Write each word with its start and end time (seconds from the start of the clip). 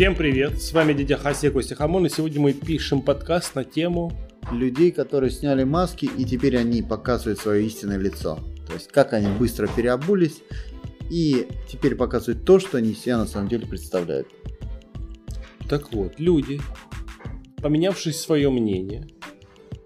Всем 0.00 0.14
привет, 0.14 0.62
с 0.62 0.72
вами 0.72 0.94
дядя 0.94 1.18
Хася 1.18 1.48
и 1.48 1.50
Костя 1.50 1.74
Хамон, 1.74 2.06
и 2.06 2.08
сегодня 2.08 2.40
мы 2.40 2.54
пишем 2.54 3.02
подкаст 3.02 3.54
на 3.54 3.64
тему... 3.64 4.10
Людей, 4.50 4.92
которые 4.92 5.30
сняли 5.30 5.64
маски, 5.64 6.08
и 6.16 6.24
теперь 6.24 6.56
они 6.56 6.80
показывают 6.80 7.38
свое 7.38 7.66
истинное 7.66 7.98
лицо. 7.98 8.38
То 8.66 8.72
есть, 8.72 8.88
как 8.88 9.12
они 9.12 9.28
быстро 9.38 9.66
переобулись, 9.66 10.40
и 11.10 11.48
теперь 11.70 11.96
показывают 11.96 12.46
то, 12.46 12.58
что 12.58 12.78
они 12.78 12.94
себя 12.94 13.18
на 13.18 13.26
самом 13.26 13.48
деле 13.48 13.66
представляют. 13.66 14.28
Так 15.68 15.92
вот, 15.92 16.14
люди, 16.16 16.62
поменявшись 17.60 18.18
свое 18.18 18.48
мнение, 18.48 19.06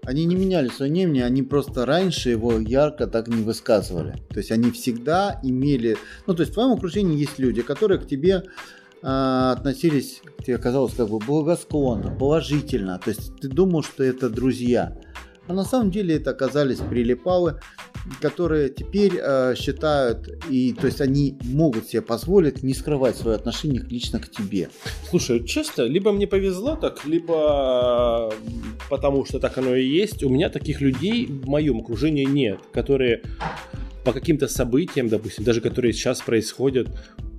Они 0.03 0.23
не 0.23 0.35
меняли 0.35 0.69
свое 0.69 0.91
мнение, 0.91 1.25
они 1.25 1.43
просто 1.43 1.85
раньше 1.85 2.29
его 2.29 2.57
ярко 2.59 3.07
так 3.07 3.27
не 3.27 3.43
высказывали. 3.43 4.13
То 4.29 4.37
есть 4.37 4.51
они 4.51 4.71
всегда 4.71 5.41
имели... 5.43 5.97
Ну, 6.25 6.35
то 6.35 6.43
есть 6.43 6.51
в 6.51 6.53
твоем 6.53 6.71
окружении 6.71 7.19
есть 7.19 7.37
люди, 7.37 7.61
которые 7.63 7.99
к 7.99 8.07
тебе 8.07 8.43
а, 9.07 9.51
относились, 9.51 10.23
к 10.39 10.43
тебе 10.43 10.57
казалось 10.57 10.95
как 10.95 11.09
бы 11.09 11.19
благосклонно, 11.19 12.09
положительно. 12.09 12.97
То 12.97 13.11
есть 13.11 13.39
ты 13.39 13.47
думал, 13.47 13.83
что 13.83 14.03
это 14.03 14.31
друзья. 14.31 14.97
А 15.47 15.53
на 15.53 15.63
самом 15.63 15.91
деле 15.91 16.15
это 16.15 16.31
оказались 16.31 16.79
прилипалы, 16.79 17.59
которые 18.19 18.69
теперь 18.69 19.13
э, 19.21 19.53
считают, 19.55 20.27
и 20.49 20.73
то 20.73 20.87
есть 20.87 21.01
они 21.01 21.37
могут 21.43 21.87
себе 21.87 22.01
позволить 22.01 22.63
не 22.63 22.73
скрывать 22.73 23.15
свое 23.15 23.35
отношение 23.35 23.83
лично 23.83 24.19
к 24.19 24.27
тебе. 24.27 24.69
Слушай, 25.07 25.45
честно, 25.45 25.83
либо 25.83 26.11
мне 26.11 26.25
повезло 26.25 26.75
так, 26.75 27.05
либо 27.05 28.33
потому 28.89 29.23
что 29.25 29.39
так 29.39 29.55
оно 29.59 29.75
и 29.75 29.85
есть. 29.85 30.23
У 30.23 30.29
меня 30.29 30.49
таких 30.49 30.81
людей 30.81 31.27
в 31.27 31.47
моем 31.47 31.81
окружении 31.81 32.25
нет, 32.25 32.59
которые 32.73 33.21
по 34.03 34.13
каким-то 34.13 34.47
событиям, 34.47 35.09
допустим, 35.09 35.43
даже 35.43 35.61
которые 35.61 35.93
сейчас 35.93 36.21
происходят, 36.21 36.87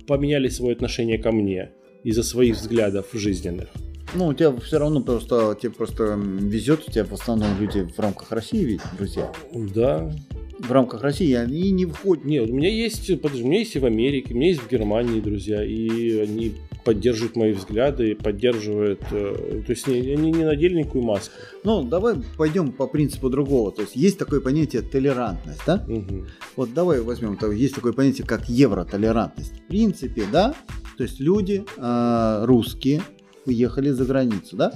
поменяли 0.07 0.47
свое 0.47 0.73
отношение 0.73 1.17
ко 1.17 1.31
мне 1.31 1.71
из-за 2.03 2.23
своих 2.23 2.55
взглядов 2.55 3.07
жизненных. 3.13 3.69
Ну, 4.17 4.29
у 4.29 4.33
тебя 4.33 4.51
все 4.57 4.79
равно 4.79 5.01
просто, 5.01 5.55
тебе 5.61 5.71
просто 5.71 6.15
везет, 6.15 6.81
у 6.87 6.91
тебя 6.91 7.05
в 7.05 7.13
основном 7.13 7.49
люди 7.59 7.87
в 7.95 7.99
рамках 7.99 8.31
России 8.31 8.63
ведь, 8.63 8.81
друзья. 8.97 9.31
Да. 9.53 10.11
В 10.57 10.71
рамках 10.71 11.03
России 11.03 11.33
они 11.33 11.69
не 11.69 11.85
входят. 11.85 12.25
Нет, 12.25 12.49
у 12.49 12.53
меня 12.53 12.67
есть, 12.67 13.21
подожди, 13.21 13.43
у 13.43 13.47
меня 13.47 13.59
есть 13.59 13.75
и 13.75 13.79
в 13.79 13.85
Америке, 13.85 14.33
у 14.33 14.37
меня 14.37 14.47
есть 14.47 14.63
в 14.63 14.71
Германии 14.71 15.19
друзья, 15.19 15.63
и 15.63 16.17
они 16.17 16.55
поддерживают 16.83 17.35
мои 17.35 17.51
взгляды, 17.51 18.15
поддерживают, 18.15 19.01
э, 19.11 19.61
то 19.63 19.71
есть 19.71 19.85
не- 19.85 20.13
они 20.13 20.31
не 20.31 20.45
надели 20.45 20.79
никакую 20.79 21.03
маску. 21.03 21.35
Ну, 21.63 21.83
давай 21.83 22.15
пойдем 22.37 22.71
по 22.71 22.87
принципу 22.87 23.29
другого. 23.29 23.71
То 23.71 23.83
есть 23.83 23.95
есть 23.95 24.17
такое 24.17 24.41
понятие 24.41 24.81
толерантность, 24.81 25.61
да? 25.67 25.85
Мгм. 25.87 26.25
Вот 26.55 26.73
давай 26.73 27.01
возьмем, 27.01 27.37
есть 27.53 27.75
такое 27.75 27.93
понятие, 27.93 28.25
как 28.25 28.49
евротолерантность. 28.49 29.53
В 29.59 29.67
принципе, 29.67 30.23
да, 30.31 30.55
то 30.97 31.03
есть 31.03 31.19
люди 31.19 31.63
э, 31.77 32.45
русские 32.45 33.03
уехали 33.47 33.89
за 33.91 34.05
границу, 34.05 34.55
да, 34.57 34.71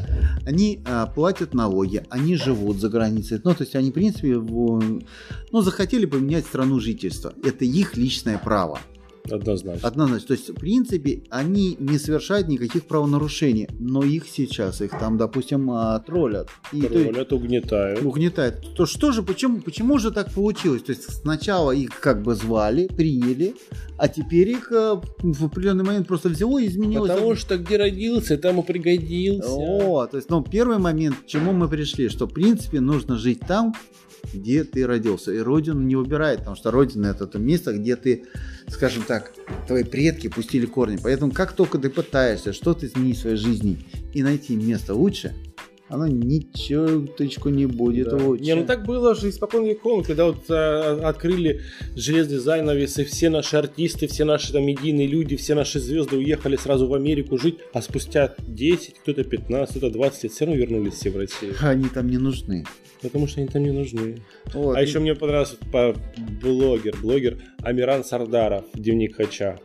они 0.45 0.81
э, 0.85 1.05
платят 1.13 1.53
налоги, 1.53 2.03
они 2.09 2.35
живут 2.35 2.79
за 2.79 2.89
границей, 2.89 3.39
ну, 3.43 3.53
то 3.53 3.63
есть 3.63 3.75
они, 3.75 3.89
в 3.91 3.93
принципе, 3.93 4.37
в- 4.37 5.01
ну, 5.51 5.61
захотели 5.61 6.05
поменять 6.05 6.45
страну 6.45 6.79
жительства. 6.79 7.33
Это 7.43 7.65
их 7.65 7.97
личное 7.97 8.37
право. 8.37 8.79
Однозначно. 9.29 9.87
Однозначно. 9.87 10.27
То 10.27 10.33
есть, 10.33 10.49
в 10.49 10.53
принципе, 10.55 11.23
они 11.29 11.75
не 11.79 11.97
совершают 11.97 12.47
никаких 12.47 12.85
правонарушений, 12.85 13.67
но 13.79 14.03
их 14.03 14.27
сейчас, 14.27 14.81
их 14.81 14.91
там, 14.91 15.17
допустим, 15.17 15.69
а, 15.71 15.99
троллят. 15.99 16.49
И, 16.71 16.81
то 16.81 16.89
Троллят, 16.89 17.33
угнетают. 17.33 18.03
угнетает. 18.03 18.75
То 18.75 18.85
что 18.85 19.11
же, 19.11 19.23
почему, 19.23 19.61
почему 19.61 19.97
же 19.99 20.11
так 20.11 20.31
получилось? 20.31 20.83
То 20.83 20.91
есть 20.91 21.03
сначала 21.21 21.71
их 21.71 21.99
как 21.99 22.21
бы 22.23 22.35
звали, 22.35 22.87
приняли, 22.87 23.55
а 23.97 24.07
теперь 24.07 24.49
их 24.49 24.71
э, 24.71 24.99
в 25.19 25.45
определенный 25.45 25.83
момент 25.83 26.07
просто 26.07 26.29
взяло 26.29 26.59
и 26.59 26.67
изменилось. 26.67 27.11
Потому 27.11 27.35
что 27.35 27.57
где 27.57 27.77
родился, 27.77 28.37
там 28.37 28.59
и 28.59 28.63
пригодился. 28.63 29.49
О, 29.49 30.07
то 30.07 30.17
есть, 30.17 30.29
ну, 30.29 30.41
первый 30.43 30.79
момент, 30.79 31.17
к 31.17 31.27
чему 31.27 31.51
мы 31.53 31.67
пришли, 31.67 32.09
что, 32.09 32.25
в 32.25 32.33
принципе, 32.33 32.79
нужно 32.79 33.17
жить 33.17 33.41
там, 33.47 33.73
где 34.33 34.63
ты 34.63 34.85
родился. 34.85 35.31
И 35.33 35.39
родину 35.39 35.81
не 35.81 35.95
выбирает, 35.95 36.39
потому 36.39 36.55
что 36.55 36.71
родина 36.71 37.07
это 37.07 37.27
то 37.27 37.39
место, 37.39 37.73
где 37.73 37.95
ты, 37.95 38.25
скажем 38.67 39.03
так, 39.03 39.33
твои 39.67 39.83
предки 39.83 40.27
пустили 40.27 40.65
корни. 40.65 40.97
Поэтому 41.01 41.31
как 41.31 41.53
только 41.53 41.77
ты 41.77 41.89
пытаешься 41.89 42.53
что-то 42.53 42.85
изменить 42.85 43.17
в 43.17 43.21
своей 43.21 43.37
жизни 43.37 43.85
и 44.13 44.23
найти 44.23 44.55
место 44.55 44.93
лучше, 44.93 45.33
оно 45.91 46.07
ничего 46.07 47.49
не 47.49 47.65
будет 47.65 48.09
Да. 48.09 48.15
лучше. 48.17 48.43
Не, 48.43 48.55
ну 48.55 48.65
так 48.65 48.85
было 48.85 49.13
же 49.13 49.29
испокон 49.29 49.65
веков, 49.65 50.07
когда 50.07 50.25
вот 50.25 50.45
а, 50.49 51.01
открыли 51.03 51.61
железный 51.95 52.37
занавес, 52.37 52.97
и 52.99 53.03
все 53.03 53.29
наши 53.29 53.57
артисты, 53.57 54.07
все 54.07 54.23
наши 54.23 54.53
там 54.53 54.65
медийные 54.65 55.07
люди, 55.07 55.35
все 55.35 55.53
наши 55.53 55.79
звезды 55.79 56.15
уехали 56.17 56.55
сразу 56.55 56.87
в 56.87 56.93
Америку 56.93 57.37
жить, 57.37 57.57
а 57.73 57.81
спустя 57.81 58.33
10, 58.47 58.99
кто-то 58.99 59.23
15, 59.23 59.77
кто-то 59.77 59.93
20 59.93 60.23
лет 60.23 60.31
все 60.31 60.45
равно 60.45 60.59
вернулись 60.59 60.93
все 60.93 61.09
в 61.09 61.17
Россию. 61.17 61.55
Они 61.61 61.89
там 61.89 62.09
не 62.09 62.17
нужны. 62.17 62.65
Потому 63.01 63.25
что 63.27 63.41
они 63.41 63.49
там 63.49 63.63
не 63.63 63.71
нужны. 63.71 64.21
Вот. 64.53 64.77
А 64.77 64.81
еще 64.81 64.99
мне 64.99 65.15
понравился 65.15 65.55
по- 65.71 65.95
блогер, 66.41 66.95
блогер 67.01 67.39
Амиран 67.63 68.03
Сардаров, 68.03 68.65
дневник 68.75 69.15
Хача. 69.15 69.59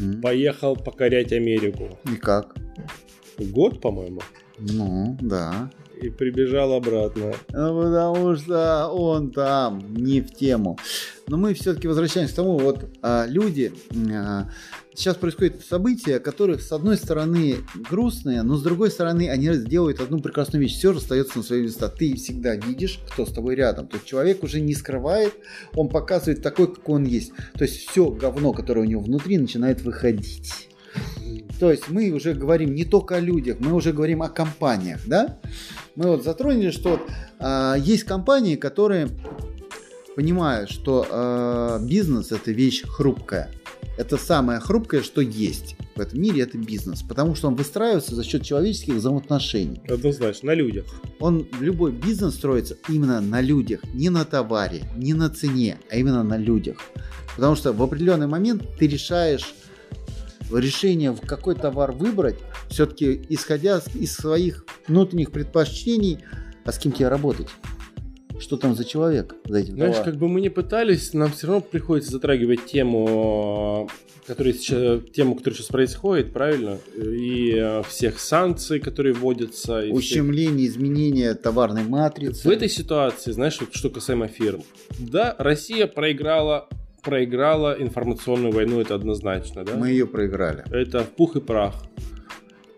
М, 0.00 0.22
Поехал 0.22 0.74
покорять 0.74 1.32
Америку. 1.32 1.98
И 2.10 2.16
как? 2.16 2.54
Год, 3.38 3.80
по-моему. 3.82 4.22
Ну, 4.70 5.16
да. 5.20 5.70
И 6.00 6.08
прибежал 6.10 6.72
обратно. 6.72 7.32
Ну, 7.52 7.82
потому 7.82 8.36
что 8.36 8.88
он 8.88 9.30
там 9.30 9.94
не 9.94 10.20
в 10.20 10.32
тему. 10.34 10.76
Но 11.28 11.36
мы 11.36 11.54
все-таки 11.54 11.86
возвращаемся 11.86 12.32
к 12.32 12.36
тому, 12.36 12.58
вот 12.58 12.84
а, 13.02 13.26
люди, 13.28 13.72
а, 14.12 14.48
сейчас 14.94 15.16
происходят 15.16 15.64
события, 15.64 16.18
которых 16.18 16.60
с 16.60 16.72
одной 16.72 16.96
стороны 16.96 17.58
грустные, 17.88 18.42
но 18.42 18.56
с 18.56 18.62
другой 18.62 18.90
стороны 18.90 19.28
они 19.28 19.48
делают 19.58 20.00
одну 20.00 20.18
прекрасную 20.18 20.62
вещь. 20.62 20.76
Все 20.76 20.92
расстается 20.92 21.38
на 21.38 21.44
свои 21.44 21.62
места. 21.62 21.88
Ты 21.88 22.16
всегда 22.16 22.56
видишь, 22.56 22.98
кто 23.12 23.24
с 23.24 23.32
тобой 23.32 23.54
рядом. 23.54 23.86
То 23.86 23.96
есть 23.96 24.06
человек 24.06 24.42
уже 24.42 24.60
не 24.60 24.74
скрывает, 24.74 25.34
он 25.74 25.88
показывает 25.88 26.42
такой, 26.42 26.74
какой 26.74 26.96
он 26.96 27.04
есть. 27.04 27.32
То 27.54 27.62
есть 27.62 27.88
все 27.88 28.10
говно, 28.10 28.52
которое 28.52 28.80
у 28.80 28.84
него 28.84 29.02
внутри, 29.02 29.38
начинает 29.38 29.82
выходить. 29.82 30.68
То 31.62 31.70
есть 31.70 31.88
мы 31.88 32.10
уже 32.10 32.34
говорим 32.34 32.74
не 32.74 32.84
только 32.84 33.14
о 33.14 33.20
людях, 33.20 33.58
мы 33.60 33.72
уже 33.72 33.92
говорим 33.92 34.20
о 34.20 34.28
компаниях, 34.28 34.98
да? 35.06 35.38
Мы 35.94 36.08
вот 36.08 36.24
затронули, 36.24 36.72
что 36.72 36.90
вот, 36.90 37.02
а, 37.38 37.76
есть 37.76 38.02
компании, 38.02 38.56
которые 38.56 39.06
понимают, 40.16 40.70
что 40.70 41.06
а, 41.08 41.78
бизнес 41.78 42.32
это 42.32 42.50
вещь 42.50 42.82
хрупкая. 42.84 43.48
Это 43.96 44.16
самое 44.16 44.58
хрупкое, 44.58 45.02
что 45.02 45.20
есть 45.20 45.76
в 45.94 46.00
этом 46.00 46.20
мире, 46.20 46.42
это 46.42 46.58
бизнес, 46.58 47.02
потому 47.02 47.36
что 47.36 47.46
он 47.46 47.54
выстраивается 47.54 48.16
за 48.16 48.24
счет 48.24 48.42
человеческих 48.42 48.94
взаимоотношений. 48.94 49.82
Однозначно, 49.88 50.48
на 50.48 50.54
людях. 50.54 50.86
Он 51.20 51.46
любой 51.60 51.92
бизнес 51.92 52.34
строится 52.34 52.76
именно 52.88 53.20
на 53.20 53.40
людях, 53.40 53.84
не 53.94 54.10
на 54.10 54.24
товаре, 54.24 54.82
не 54.96 55.14
на 55.14 55.30
цене, 55.30 55.78
а 55.88 55.96
именно 55.96 56.24
на 56.24 56.38
людях. 56.38 56.78
Потому 57.36 57.54
что 57.54 57.72
в 57.72 57.80
определенный 57.80 58.26
момент 58.26 58.64
ты 58.80 58.88
решаешь 58.88 59.54
решение, 60.58 61.12
в 61.12 61.20
какой 61.20 61.54
товар 61.54 61.92
выбрать, 61.92 62.36
все-таки 62.68 63.24
исходя 63.28 63.80
из 63.94 64.14
своих 64.14 64.64
внутренних 64.88 65.30
предпочтений, 65.32 66.18
а 66.64 66.72
с 66.72 66.78
кем 66.78 66.92
тебе 66.92 67.08
работать? 67.08 67.48
Что 68.38 68.56
там 68.56 68.74
за 68.74 68.84
человек 68.84 69.34
за 69.44 69.58
этим 69.58 69.74
Знаешь, 69.74 69.92
товаром? 69.96 70.12
как 70.12 70.20
бы 70.20 70.28
мы 70.28 70.40
не 70.40 70.48
пытались, 70.48 71.12
нам 71.14 71.30
все 71.30 71.46
равно 71.46 71.60
приходится 71.62 72.10
затрагивать 72.10 72.64
тему, 72.66 73.88
которая 74.26 74.52
сейчас, 74.54 75.00
тему, 75.12 75.36
которая 75.36 75.56
сейчас 75.58 75.66
происходит, 75.68 76.32
правильно? 76.32 76.78
И 76.96 77.52
э, 77.54 77.82
всех 77.88 78.18
санкций, 78.18 78.80
которые 78.80 79.12
вводятся. 79.14 79.80
и 79.80 79.84
всех- 79.92 79.96
Ущемление, 79.96 80.66
изменение 80.66 81.34
товарной 81.34 81.84
матрицы. 81.84 82.48
В 82.48 82.50
этой 82.50 82.68
ситуации, 82.68 83.30
знаешь, 83.30 83.58
вот 83.60 83.74
что 83.74 83.90
касаемо 83.90 84.26
фирм. 84.26 84.62
Да, 84.98 85.36
Россия 85.38 85.86
проиграла, 85.86 86.68
проиграла 87.02 87.76
информационную 87.78 88.52
войну, 88.52 88.80
это 88.80 88.94
однозначно, 88.94 89.64
да? 89.64 89.74
Мы 89.74 89.90
ее 89.90 90.06
проиграли. 90.06 90.64
Это 90.72 91.04
в 91.04 91.10
пух 91.10 91.36
и 91.36 91.40
прах. 91.40 91.74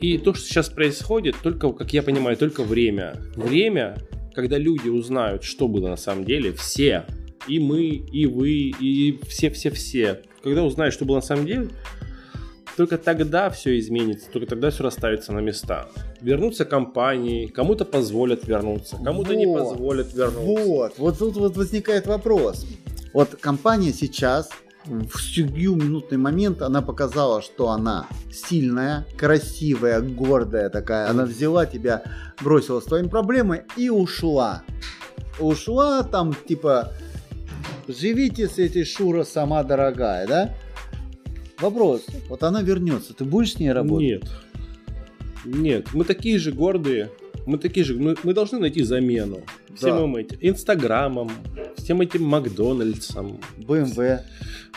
И 0.00 0.18
то, 0.18 0.34
что 0.34 0.46
сейчас 0.46 0.68
происходит, 0.68 1.36
только, 1.42 1.72
как 1.72 1.92
я 1.92 2.02
понимаю, 2.02 2.36
только 2.36 2.62
время. 2.62 3.14
Время, 3.36 3.96
когда 4.34 4.58
люди 4.58 4.88
узнают, 4.88 5.44
что 5.44 5.68
было 5.68 5.88
на 5.88 5.96
самом 5.96 6.24
деле, 6.24 6.52
все, 6.52 7.04
и 7.46 7.58
мы, 7.58 7.86
и 7.86 8.26
вы, 8.26 8.50
и 8.50 9.18
все-все-все, 9.28 10.22
когда 10.42 10.62
узнают, 10.64 10.94
что 10.94 11.04
было 11.04 11.16
на 11.16 11.22
самом 11.22 11.46
деле, 11.46 11.68
только 12.76 12.98
тогда 12.98 13.50
все 13.50 13.78
изменится, 13.78 14.28
только 14.30 14.48
тогда 14.48 14.70
все 14.70 14.82
расставится 14.82 15.32
на 15.32 15.38
места. 15.38 15.88
Вернутся 16.20 16.64
компании, 16.64 17.46
кому-то 17.46 17.84
позволят 17.84 18.46
вернуться, 18.46 18.98
кому-то 19.02 19.36
не 19.36 19.46
Вот. 19.46 19.70
позволят 19.70 20.12
вернуться. 20.12 20.64
Вот, 20.64 20.92
вот 20.98 21.18
тут 21.18 21.36
вот 21.36 21.56
возникает 21.56 22.06
вопрос. 22.06 22.66
Вот 23.14 23.36
компания 23.36 23.92
сейчас 23.92 24.50
в 24.86 25.18
сиюминутный 25.18 26.18
момент 26.18 26.60
она 26.62 26.82
показала, 26.82 27.40
что 27.42 27.70
она 27.70 28.08
сильная, 28.32 29.06
красивая, 29.16 30.00
гордая 30.00 30.68
такая. 30.68 31.08
Она 31.08 31.24
взяла 31.24 31.64
тебя, 31.64 32.02
бросила 32.42 32.80
с 32.80 32.84
твоими 32.84 33.06
проблемами 33.06 33.64
и 33.76 33.88
ушла. 33.88 34.64
Ушла 35.38 36.02
там 36.02 36.34
типа 36.34 36.92
живите 37.86 38.48
с 38.48 38.58
этой 38.58 38.84
Шура 38.84 39.22
сама 39.22 39.62
дорогая, 39.62 40.26
да? 40.26 40.54
Вопрос. 41.60 42.02
Вот 42.28 42.42
она 42.42 42.62
вернется, 42.62 43.14
ты 43.14 43.24
будешь 43.24 43.52
с 43.52 43.58
ней 43.60 43.70
работать? 43.70 44.08
Нет. 44.08 44.24
Нет, 45.44 45.88
мы 45.92 46.04
такие 46.04 46.38
же 46.38 46.50
гордые, 46.50 47.10
мы 47.46 47.58
такие 47.58 47.84
же, 47.84 47.94
мы, 47.94 48.16
мы 48.24 48.34
должны 48.34 48.58
найти 48.58 48.82
замену 48.82 49.42
всем 49.76 50.16
этим 50.16 50.36
Инстаграмом, 50.40 51.30
всем 51.76 52.00
этим 52.00 52.24
Макдональдсом, 52.24 53.38
BMW. 53.58 54.20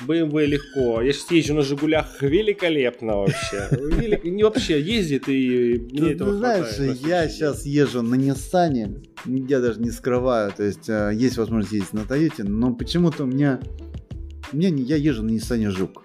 BMW 0.06 0.46
легко. 0.46 1.02
Я 1.02 1.14
сейчас 1.14 1.32
езжу 1.32 1.54
на 1.56 1.62
Жигулях 1.62 2.22
великолепно 2.22 3.18
вообще. 3.18 3.68
Велик- 3.72 4.24
Не 4.26 4.44
вообще 4.44 4.82
ездит 4.82 5.28
и 5.28 5.88
мне 5.92 6.12
этого 6.12 6.34
знаешь, 6.36 6.68
я 7.08 7.28
сейчас 7.30 7.66
езжу 7.66 8.02
на 8.02 8.16
Ниссане, 8.16 9.02
я 9.26 9.60
даже 9.60 9.80
не 9.82 9.92
скрываю, 9.92 10.52
то 10.56 10.64
есть 10.64 10.88
э, 10.90 11.12
есть 11.16 11.38
возможность 11.38 11.74
ездить 11.74 11.94
на 11.94 12.06
Тойоте, 12.06 12.44
но 12.44 12.74
почему-то 12.74 13.24
у 13.24 13.28
меня, 13.28 13.60
у 14.54 14.58
меня 14.58 14.70
я 14.70 14.96
езжу 14.96 15.24
на 15.24 15.30
Ниссане 15.32 15.70
Жук. 15.72 16.04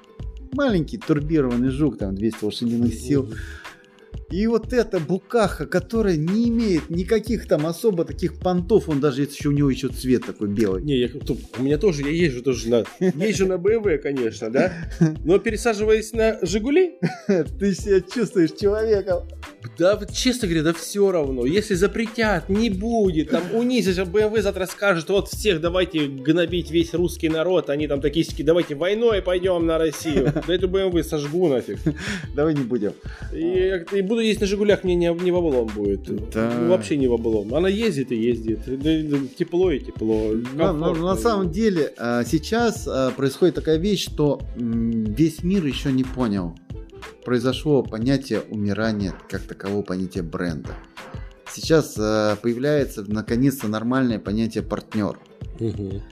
Маленький 0.53 0.99
турбированный 0.99 1.71
Жук, 1.71 1.99
там 1.99 2.15
200 2.15 2.44
лошадиных 2.44 2.93
сил. 2.94 3.33
И 4.32 4.46
вот 4.46 4.73
эта 4.73 4.99
букаха, 4.99 5.67
которая 5.67 6.17
не 6.17 6.49
имеет 6.49 6.88
никаких 6.88 7.46
там 7.46 7.67
особо 7.67 8.06
таких 8.06 8.38
понтов, 8.38 8.88
он 8.88 8.99
даже 8.99 9.23
еще 9.23 9.50
у 9.50 9.52
него 9.52 9.69
еще 9.69 9.88
цвет 9.88 10.25
такой 10.25 10.49
белый. 10.49 10.82
Не, 10.82 11.00
я, 11.00 11.08
у 11.58 11.62
меня 11.62 11.76
тоже, 11.76 12.02
я 12.02 12.08
езжу 12.08 12.43
тоже 12.43 12.70
на, 12.70 12.84
езжу 12.99 13.46
на 13.46 13.55
BMW, 13.55 13.99
конечно, 13.99 14.50
да, 14.50 14.73
но 15.23 15.38
пересаживаясь 15.38 16.12
на 16.14 16.38
Жигули, 16.40 16.94
Ты 17.58 17.75
себя 17.75 18.00
чувствуешь 18.00 18.52
человеком. 18.52 19.29
да, 19.79 20.00
честно 20.11 20.49
говоря, 20.49 20.64
да 20.64 20.73
все 20.73 21.12
равно, 21.12 21.44
если 21.44 21.75
запретят, 21.75 22.49
не 22.49 22.70
будет, 22.70 23.31
там 23.31 23.43
унизят, 23.55 23.99
а 23.99 24.02
BMW 24.02 24.40
завтра 24.40 24.64
скажет, 24.64 25.11
вот 25.11 25.29
всех 25.29 25.61
давайте 25.61 26.06
гнобить 26.06 26.70
весь 26.70 26.94
русский 26.94 27.29
народ, 27.29 27.69
они 27.69 27.87
там 27.87 28.00
такие, 28.00 28.25
давайте 28.38 28.76
войной 28.76 29.20
пойдем 29.20 29.67
на 29.67 29.76
Россию, 29.76 30.32
да 30.46 30.55
эту 30.55 30.69
BMW 30.69 31.02
сожгу 31.02 31.49
нафиг, 31.49 31.79
Давай 32.34 32.55
не 32.55 32.64
будем. 32.64 32.94
и, 33.34 33.84
и 33.93 34.00
буду 34.00 34.21
ездить 34.22 34.40
на 34.42 34.46
Жигулях, 34.46 34.84
мне 34.84 34.94
не, 34.94 35.12
не 35.12 35.30
в 35.30 35.36
облом 35.36 35.66
будет, 35.74 36.02
Да. 36.30 36.52
Ну, 36.58 36.69
вообще 36.69 36.96
не 36.96 37.08
в 37.08 37.12
облом, 37.12 37.54
она 37.54 37.69
ездит 37.69 38.12
и 38.12 38.16
ездит, 38.16 38.60
Да, 38.66 38.76
да, 39.19 39.26
тепло 39.38 39.70
и 39.70 39.78
тепло, 39.80 40.32
На, 40.54 40.72
на- 40.72 40.78
комфортно. 40.88 41.04
на 41.04 41.16
самом 41.16 41.50
деле, 41.50 41.92
а, 41.98 42.24
сейчас 42.24 42.86
а, 42.88 43.10
происходит 43.10 43.54
такая 43.56 43.76
вещь, 43.78 44.04
что 44.04 44.40
весь 44.56 45.42
мир 45.42 45.64
еще 45.66 45.92
не 45.92 46.04
понял. 46.04 46.54
Произошло 47.24 47.82
понятие 47.82 48.40
умирания 48.50 49.14
как 49.28 49.42
такового 49.42 49.82
понятия 49.82 50.22
бренда. 50.22 50.74
Сейчас 51.52 51.96
а, 51.98 52.36
появляется 52.36 53.04
наконец-то 53.06 53.69
нормальное 53.69 54.19
понятие 54.19 54.62
партнер. 54.62 55.19
Мгм. 55.60 56.02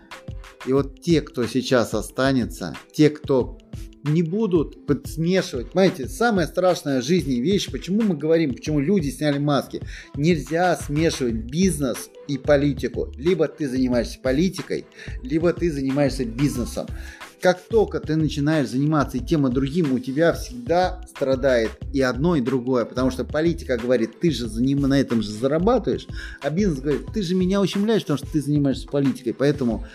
И 0.66 0.72
вот 0.74 1.00
те, 1.00 1.22
кто 1.22 1.46
сейчас 1.46 1.94
останется, 1.94 2.76
те, 2.92 3.08
кто 3.08 3.56
не 4.04 4.22
будут 4.22 4.86
под- 4.86 5.06
смешивать. 5.06 5.70
Понимаете, 5.70 6.08
самая 6.08 6.46
страшная 6.46 7.00
в 7.00 7.04
жизни 7.04 7.34
вещь, 7.34 7.70
почему 7.70 8.02
мы 8.02 8.16
говорим, 8.16 8.54
почему 8.54 8.80
люди 8.80 9.10
сняли 9.10 9.38
маски. 9.38 9.82
Нельзя 10.14 10.76
смешивать 10.76 11.34
бизнес 11.34 12.10
и 12.28 12.38
политику. 12.38 13.12
Либо 13.16 13.48
ты 13.48 13.68
занимаешься 13.68 14.18
политикой, 14.20 14.86
либо 15.22 15.52
ты 15.52 15.70
занимаешься 15.70 16.24
бизнесом. 16.24 16.86
Как 17.40 17.58
только 17.58 18.00
ты 18.00 18.16
начинаешь 18.16 18.68
заниматься 18.68 19.16
и 19.16 19.24
тем, 19.24 19.46
и 19.46 19.50
другим, 19.50 19.94
у 19.94 19.98
тебя 19.98 20.34
всегда 20.34 21.02
страдает 21.08 21.70
и 21.90 22.02
одно, 22.02 22.36
и 22.36 22.42
другое. 22.42 22.84
Потому 22.84 23.10
что 23.10 23.24
политика 23.24 23.78
говорит, 23.78 24.20
ты 24.20 24.30
же 24.30 24.46
за 24.46 24.62
ним 24.62 24.80
на 24.82 25.00
этом 25.00 25.22
же 25.22 25.30
зарабатываешь, 25.30 26.06
а 26.42 26.50
бизнес 26.50 26.80
говорит, 26.80 27.06
ты 27.14 27.22
же 27.22 27.34
меня 27.34 27.62
ущемляешь, 27.62 28.02
потому 28.02 28.18
что 28.18 28.30
ты 28.30 28.42
занимаешься 28.42 28.86
политикой. 28.86 29.32
Поэтому 29.32 29.86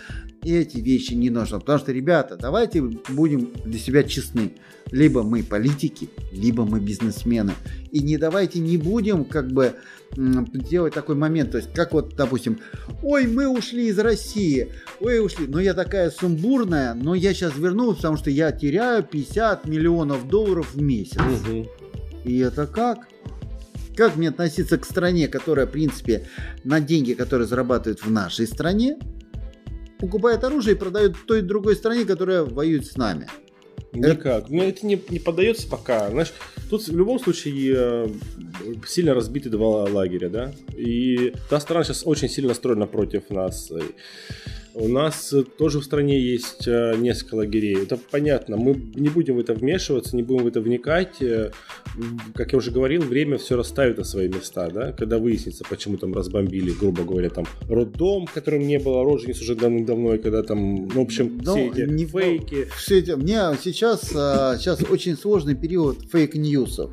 эти 0.54 0.78
вещи 0.78 1.14
не 1.14 1.30
нужно. 1.30 1.60
Потому 1.60 1.78
что, 1.78 1.92
ребята, 1.92 2.36
давайте 2.36 2.82
будем 2.82 3.52
для 3.64 3.78
себя 3.78 4.02
честны. 4.02 4.54
Либо 4.90 5.22
мы 5.22 5.42
политики, 5.42 6.08
либо 6.30 6.64
мы 6.64 6.80
бизнесмены. 6.80 7.52
И 7.90 8.00
не 8.00 8.18
давайте 8.18 8.60
не 8.60 8.76
будем 8.76 9.24
как 9.24 9.50
бы 9.50 9.74
делать 10.16 10.94
такой 10.94 11.16
момент. 11.16 11.52
То 11.52 11.58
есть, 11.58 11.72
как 11.74 11.92
вот, 11.92 12.14
допустим, 12.14 12.60
ой, 13.02 13.26
мы 13.26 13.48
ушли 13.48 13.88
из 13.88 13.98
России, 13.98 14.72
ой, 15.00 15.24
ушли, 15.24 15.46
но 15.46 15.60
я 15.60 15.74
такая 15.74 16.10
сумбурная, 16.10 16.94
но 16.94 17.14
я 17.14 17.34
сейчас 17.34 17.56
вернулась, 17.56 17.96
потому 17.96 18.16
что 18.16 18.30
я 18.30 18.52
теряю 18.52 19.02
50 19.02 19.66
миллионов 19.66 20.28
долларов 20.28 20.74
в 20.74 20.80
месяц. 20.80 21.16
Мгм. 21.16 21.66
И 22.24 22.38
это 22.38 22.66
как? 22.66 23.08
Как 23.96 24.16
мне 24.16 24.28
относиться 24.28 24.78
к 24.78 24.84
стране, 24.84 25.26
которая, 25.26 25.66
в 25.66 25.70
принципе, 25.70 26.26
на 26.64 26.80
деньги, 26.80 27.14
которые 27.14 27.48
зарабатывают 27.48 28.04
в 28.04 28.10
нашей 28.10 28.46
стране, 28.46 28.98
покупает 29.98 30.44
оружие 30.44 30.76
и 30.76 30.78
продает 30.78 31.16
той 31.26 31.40
и 31.40 31.42
другой 31.42 31.76
стране, 31.76 32.04
которая 32.04 32.42
воюет 32.42 32.86
с 32.86 32.96
нами? 32.96 33.28
Никак. 33.92 34.50
Но 34.50 34.62
это 34.62 34.86
не, 34.86 35.00
не 35.08 35.18
поддается 35.18 35.68
пока. 35.68 36.10
Знаешь, 36.10 36.32
тут 36.70 36.86
в 36.86 36.96
любом 36.96 37.18
случае 37.18 37.74
э, 37.76 38.08
сильно 38.86 39.14
разбиты 39.14 39.48
два 39.48 39.84
лагеря, 39.84 40.28
да. 40.28 40.52
И 40.76 41.32
та 41.48 41.60
страна 41.60 41.84
сейчас 41.84 42.02
очень 42.04 42.28
сильно 42.28 42.48
настроена 42.48 42.86
против 42.86 43.30
нас. 43.30 43.72
У 44.74 44.88
нас 44.88 45.34
тоже 45.58 45.80
в 45.80 45.84
стране 45.84 46.20
есть 46.20 46.68
э, 46.68 46.94
несколько 46.98 47.36
лагерей. 47.36 47.82
Это 47.82 47.96
понятно. 47.96 48.56
Мы 48.56 48.74
не 48.74 49.08
будем 49.08 49.36
в 49.36 49.40
это 49.40 49.54
вмешиваться, 49.54 50.16
не 50.16 50.22
будем 50.22 50.44
в 50.44 50.46
это 50.48 50.60
вникать. 50.60 51.22
Как 52.34 52.52
я 52.52 52.58
уже 52.58 52.70
говорил, 52.70 53.02
время 53.02 53.38
все 53.38 53.56
расставит 53.56 53.98
на 53.98 54.04
свои 54.04 54.28
места, 54.28 54.68
да. 54.70 54.92
Когда 54.92 55.18
выяснится, 55.18 55.64
почему 55.68 55.96
там 55.96 56.12
разбомбили, 56.14 56.70
грубо 56.70 57.04
говоря, 57.04 57.30
там 57.30 57.46
роддом, 57.68 58.26
в 58.26 58.32
котором 58.32 58.66
не 58.66 58.78
было 58.78 59.04
рожениц 59.04 59.40
уже 59.40 59.54
давным-давно, 59.54 60.14
и 60.14 60.18
когда 60.18 60.42
там, 60.42 60.86
ну, 60.88 61.00
в 61.00 61.00
общем, 61.00 61.38
Ну, 61.42 61.52
все 61.54 61.66
эти 61.68 61.90
не- 61.90 62.06
фейки. 62.06 62.68
Все 62.76 62.98
эти, 62.98 63.12
мне 63.12 63.40
сейчас, 63.62 64.12
а, 64.14 64.56
сейчас 64.58 64.82
очень 64.82 65.16
сложный 65.16 65.54
период 65.54 66.02
фейк-ньюсов. 66.12 66.90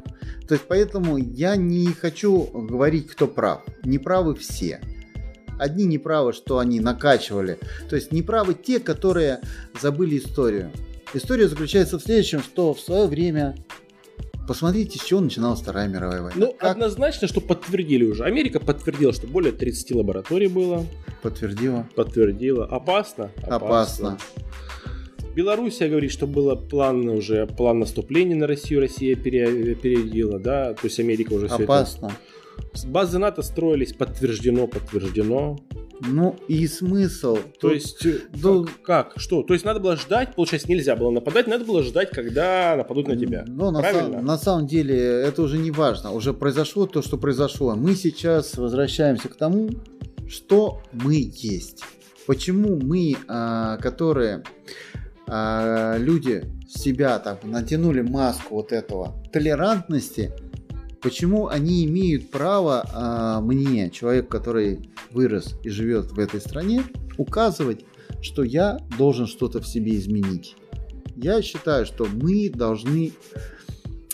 То 0.47 0.55
есть 0.55 0.65
поэтому 0.67 1.17
я 1.17 1.55
не 1.55 1.87
хочу 1.87 2.43
говорить, 2.53 3.07
кто 3.07 3.27
прав. 3.27 3.61
Неправы 3.83 4.35
все. 4.35 4.81
Одни 5.59 5.85
неправы, 5.85 6.33
что 6.33 6.57
они 6.59 6.79
накачивали. 6.79 7.59
То 7.89 7.95
есть 7.95 8.11
неправы 8.11 8.53
те, 8.53 8.79
которые 8.79 9.39
забыли 9.81 10.17
историю. 10.17 10.71
История 11.13 11.47
заключается 11.47 11.99
в 11.99 12.01
следующем, 12.03 12.41
что 12.41 12.73
в 12.73 12.79
свое 12.79 13.07
время... 13.07 13.55
Посмотрите, 14.47 14.99
с 14.99 15.03
чего 15.03 15.21
начиналась 15.21 15.61
Вторая 15.61 15.87
мировая 15.87 16.21
война. 16.21 16.35
Ну, 16.37 16.53
как 16.53 16.71
однозначно, 16.71 17.27
что 17.27 17.39
подтвердили 17.39 18.03
уже. 18.03 18.23
Америка 18.25 18.59
подтвердила, 18.59 19.13
что 19.13 19.27
более 19.27 19.53
30 19.53 19.91
лабораторий 19.91 20.47
было. 20.47 20.85
подтвердила? 21.21 21.87
Подтвердила. 21.95 22.65
Опасно? 22.65 23.31
Опасно. 23.43 24.17
Белоруссия 25.35 25.87
говорит, 25.87 26.11
что 26.11 26.27
был 26.27 26.55
план 26.57 27.07
уже, 27.09 27.47
план 27.47 27.79
наступления 27.79 28.35
на 28.35 28.45
Россию, 28.45 28.81
Россия 28.81 29.15
пере- 29.15 30.39
да, 30.39 30.73
то 30.73 30.81
есть 30.83 30.99
Америка 30.99 31.33
уже 31.33 31.47
все 31.47 31.63
Опасно. 31.63 32.07
это... 32.07 32.87
Базы 32.87 33.17
НАТО 33.17 33.41
строились, 33.41 33.93
подтверждено, 33.93 34.67
подтверждено. 34.67 35.57
Ну 36.05 36.35
и 36.47 36.67
смысл. 36.67 37.35
То 37.37 37.43
Тут- 37.59 37.73
есть, 37.73 38.05
э, 38.05 38.19
ну- 38.41 38.65
как, 38.83 39.13
как, 39.13 39.19
что? 39.19 39.43
То 39.43 39.53
есть 39.53 39.65
надо 39.65 39.79
было 39.79 39.95
ждать, 39.95 40.35
получается, 40.35 40.69
нельзя 40.69 40.95
было 40.95 41.11
нападать, 41.11 41.47
надо 41.47 41.63
было 41.65 41.81
ждать, 41.83 42.09
когда 42.11 42.75
нападут 42.75 43.07
на 43.07 43.15
тебя. 43.15 43.45
Ну, 43.47 43.71
на, 43.71 43.79
Правильно? 43.79 44.13
сам- 44.17 44.25
на 44.25 44.37
самом 44.37 44.67
деле 44.67 44.97
это 44.97 45.41
уже 45.41 45.57
не 45.57 45.71
важно. 45.71 46.11
Уже 46.11 46.33
произошло 46.33 46.85
то, 46.87 47.01
что 47.01 47.17
произошло. 47.17 47.75
Мы 47.75 47.95
сейчас 47.95 48.57
возвращаемся 48.57 49.29
к 49.29 49.35
тому, 49.35 49.69
что 50.27 50.81
мы 50.91 51.15
есть. 51.33 51.83
Почему 52.25 52.77
мы, 52.81 53.15
а, 53.27 53.77
которые 53.77 54.43
а, 55.27 55.97
люди 55.97 56.43
себя 56.67 57.17
там 57.19 57.37
натянули 57.43 58.01
маску 58.01 58.55
вот 58.55 58.71
этого 58.71 59.23
толерантности, 59.31 60.31
почему 61.03 61.47
они 61.47 61.85
имеют 61.85 62.31
право 62.31 62.85
а, 62.91 63.41
мне, 63.41 63.89
человек, 63.91 64.29
который 64.29 64.89
вырос 65.11 65.55
и 65.63 65.69
живет 65.69 66.11
в 66.11 66.17
этой 66.17 66.39
стране, 66.39 66.83
указывать, 67.17 67.85
что 68.21 68.43
я 68.43 68.79
должен 68.97 69.27
что-то 69.27 69.61
в 69.61 69.67
себе 69.67 69.95
изменить. 69.97 70.55
Я 71.15 71.41
считаю, 71.41 71.85
что 71.85 72.05
мы 72.05 72.49
должны 72.49 73.11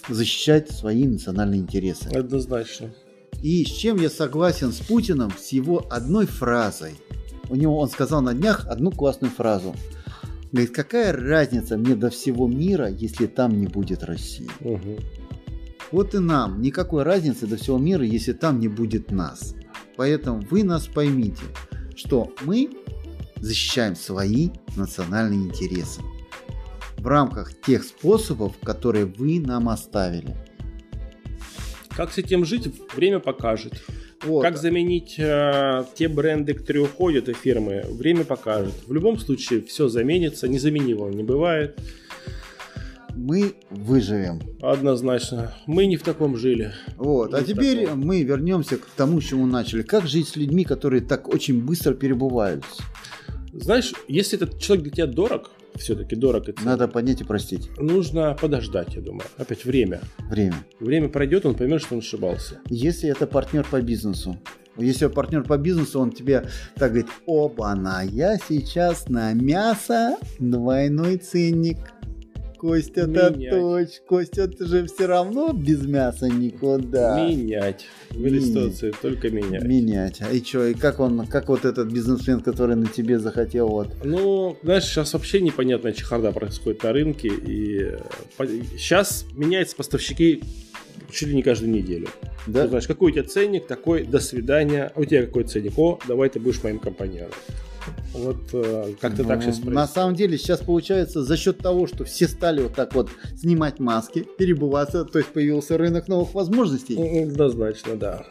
защищать 0.09 0.71
свои 0.71 1.05
национальные 1.05 1.61
интересы. 1.61 2.09
Однозначно. 2.09 2.93
И 3.41 3.63
с 3.63 3.69
чем 3.69 3.97
я 3.97 4.09
согласен 4.09 4.73
с 4.73 4.79
Путиным, 4.79 5.31
с 5.39 5.49
его 5.49 5.85
одной 5.89 6.25
фразой. 6.25 6.95
У 7.49 7.55
него 7.55 7.79
он 7.79 7.89
сказал 7.89 8.21
на 8.21 8.33
днях 8.33 8.67
одну 8.67 8.91
классную 8.91 9.31
фразу. 9.31 9.75
Говорит, 10.51 10.71
какая 10.71 11.13
разница 11.13 11.77
мне 11.77 11.95
до 11.95 12.09
всего 12.09 12.47
мира, 12.47 12.89
если 12.89 13.27
там 13.27 13.59
не 13.59 13.67
будет 13.67 14.03
России? 14.03 14.49
Мгм. 14.59 14.97
Вот 15.91 16.13
и 16.13 16.19
нам 16.19 16.61
никакой 16.61 17.03
разницы 17.03 17.47
до 17.47 17.57
всего 17.57 17.77
мира, 17.77 18.03
если 18.03 18.33
там 18.33 18.59
не 18.59 18.67
будет 18.67 19.11
нас. 19.11 19.55
Поэтому 19.95 20.41
вы 20.49 20.63
нас 20.63 20.87
поймите, 20.87 21.43
что 21.95 22.33
мы 22.43 22.69
защищаем 23.37 23.95
свои 23.95 24.49
национальные 24.75 25.47
интересы 25.47 26.01
в 26.97 27.07
рамках 27.07 27.59
тех 27.61 27.83
способов, 27.83 28.55
которые 28.63 29.05
вы 29.05 29.39
нам 29.39 29.69
оставили. 29.69 30.35
Как 31.95 32.11
с 32.11 32.17
этим 32.17 32.45
жить, 32.45 32.69
время 32.95 33.19
покажет. 33.19 33.73
Вот. 34.23 34.41
Как 34.41 34.57
заменить 34.57 35.15
э, 35.17 35.85
те 35.95 36.07
бренды, 36.07 36.53
которые 36.53 36.83
уходят 36.83 37.29
и 37.29 37.33
фирмы, 37.33 37.85
время 37.89 38.25
покажет. 38.25 38.73
В 38.85 38.93
любом 38.93 39.17
случае 39.17 39.61
все 39.61 39.87
заменится, 39.87 40.47
незаменимого 40.47 41.09
не 41.09 41.23
бывает. 41.23 41.79
Мы 43.29 43.53
выживем. 43.69 44.41
Однозначно. 44.59 45.51
Мы 45.67 45.85
не 45.85 45.97
в 45.97 46.01
таком 46.03 46.35
жили. 46.35 46.71
Вот. 46.97 47.33
А 47.35 47.37
Не 47.39 47.43
в 47.43 47.47
теперь 47.47 47.85
таком. 47.85 47.99
мы 48.01 48.23
вернемся 48.23 48.77
к 48.77 48.85
тому, 48.97 49.21
с 49.21 49.25
чему 49.25 49.45
начали. 49.45 49.83
Как 49.83 50.07
жить 50.07 50.29
с 50.29 50.35
людьми, 50.35 50.63
которые 50.63 51.01
так 51.01 51.27
очень 51.31 51.61
быстро 51.63 51.93
перебываются? 51.93 52.81
Знаешь, 53.53 53.93
если 54.07 54.35
этот 54.41 54.59
человек 54.59 54.83
для 54.85 54.91
тебя 54.93 55.05
дорог, 55.07 55.51
все-таки 55.75 56.15
дорог, 56.15 56.49
это 56.49 56.63
Надо 56.65 56.87
понять 56.87 57.21
и 57.21 57.23
простить. 57.23 57.69
нужно 57.77 58.35
подождать, 58.39 58.95
я 58.95 59.01
думаю. 59.01 59.23
Опять 59.37 59.63
время. 59.63 60.01
Время. 60.29 60.55
Время 60.79 61.07
пройдет, 61.09 61.45
он 61.45 61.53
поймет, 61.53 61.81
что 61.81 61.93
он 61.93 61.99
ошибался. 61.99 62.59
Если 62.67 63.09
это 63.09 63.27
партнер 63.27 63.63
по 63.69 63.79
бизнесу, 63.79 64.37
если 64.75 65.05
партнер 65.07 65.43
по 65.43 65.57
бизнесу, 65.57 65.99
он 65.99 66.11
тебе 66.11 66.47
так 66.75 66.91
говорит, 66.93 67.11
оба-на, 67.27 68.01
я 68.01 68.37
сейчас 68.37 69.07
на 69.07 69.33
мясо 69.33 70.17
двойной 70.39 71.17
ценник. 71.17 71.77
Костя, 72.59 73.01
это 73.01 73.31
точно. 73.31 74.05
Костя, 74.07 74.47
ты 74.49 74.65
же 74.65 74.85
все 74.85 75.05
равно 75.05 75.53
без 75.53 75.85
мяса 75.85 76.27
никуда. 76.27 77.25
Менять. 77.25 77.85
В 78.09 78.39
ситуации 78.39 78.93
только 79.01 79.29
менять. 79.29 79.63
Менять. 79.63 80.21
А 80.21 80.31
и 80.31 80.43
что, 80.43 80.67
и 80.67 80.73
как 80.73 80.99
он, 80.99 81.25
как 81.27 81.47
вот 81.47 81.63
этот 81.63 81.89
бизнесмен, 81.91 82.41
который 82.41 82.75
на 82.75 82.87
тебе 82.87 83.17
захотел 83.17 83.69
вот. 83.69 83.87
Ну, 84.03 84.57
знаешь, 84.61 84.83
сейчас 84.83 85.13
вообще 85.13 85.39
непонятная 85.39 85.93
чехарда 85.93 86.33
происходит 86.33 86.83
на 86.83 86.91
рынке, 86.91 87.29
и 87.29 87.95
сейчас 88.77 89.25
меняются 89.35 89.77
поставщики 89.77 90.43
чуть 91.11 91.29
ли 91.29 91.35
не 91.35 91.43
каждую 91.43 91.71
неделю. 91.71 92.09
Да? 92.45 92.63
Ты 92.63 92.69
знаешь, 92.69 92.87
какой 92.87 93.11
у 93.11 93.13
тебя 93.13 93.23
ценник, 93.23 93.67
такой, 93.67 94.03
до 94.03 94.19
свидания. 94.19 94.91
А 94.93 94.99
у 94.99 95.05
тебя 95.05 95.25
какой 95.25 95.45
ценник? 95.45 95.77
О, 95.77 95.97
давай 96.07 96.29
ты 96.29 96.39
будешь 96.39 96.61
моим 96.61 96.79
компаньоном. 96.79 97.31
Вот 98.13 98.37
э, 98.53 98.93
как-то 98.99 99.23
так 99.23 99.37
Ну, 99.37 99.41
сейчас 99.43 99.57
На 99.59 99.63
происходит. 99.63 99.89
самом 99.91 100.15
деле 100.15 100.37
сейчас 100.37 100.59
получается 100.59 101.23
за 101.23 101.37
счет 101.37 101.57
того, 101.59 101.87
что 101.87 102.03
все 102.03 102.27
стали 102.27 102.61
вот 102.63 102.73
так 102.73 102.93
вот 102.95 103.09
снимать 103.37 103.79
маски, 103.79 104.25
перебываться, 104.37 105.05
то 105.05 105.19
есть 105.19 105.31
появился 105.31 105.77
рынок 105.77 106.07
новых 106.07 106.33
возможностей. 106.33 107.23
Однозначно, 107.23 107.95
да. 107.95 108.25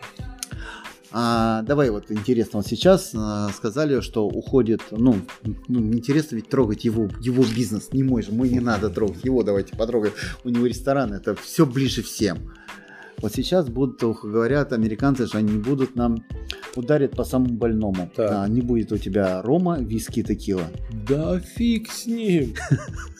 А, 1.10 1.62
давай 1.62 1.88
вот 1.90 2.10
интересно, 2.10 2.58
вот 2.58 2.66
сейчас 2.66 3.12
а, 3.14 3.48
сказали, 3.50 4.00
что 4.00 4.26
уходит, 4.26 4.82
ну, 4.90 5.16
ну, 5.66 5.80
интересно 5.94 6.36
ведь 6.36 6.50
трогать 6.50 6.84
его, 6.84 7.08
его 7.20 7.44
бизнес, 7.44 7.92
не 7.92 8.02
мой 8.02 8.22
же, 8.22 8.32
мой 8.32 8.50
не 8.50 8.60
надо 8.60 8.90
трогать, 8.90 9.24
его 9.24 9.42
давайте 9.42 9.74
потрогаем, 9.74 10.12
у 10.44 10.50
него 10.50 10.66
ресторан, 10.66 11.14
это 11.14 11.34
все 11.34 11.64
ближе 11.64 12.02
всем. 12.02 12.52
Вот 13.20 13.32
сейчас 13.34 13.68
будут, 13.68 14.00
говорят 14.22 14.72
американцы, 14.72 15.26
что 15.26 15.38
они 15.38 15.58
будут 15.58 15.96
нам 15.96 16.24
ударят 16.76 17.16
по 17.16 17.24
самому 17.24 17.54
больному. 17.54 18.10
Так. 18.14 18.30
А, 18.32 18.48
не 18.48 18.60
будет 18.60 18.92
у 18.92 18.98
тебя 18.98 19.42
рома, 19.42 19.78
виски, 19.80 20.22
текила. 20.22 20.64
Да 21.08 21.40
фиг 21.40 21.90
с 21.90 22.06
ним. 22.06 22.54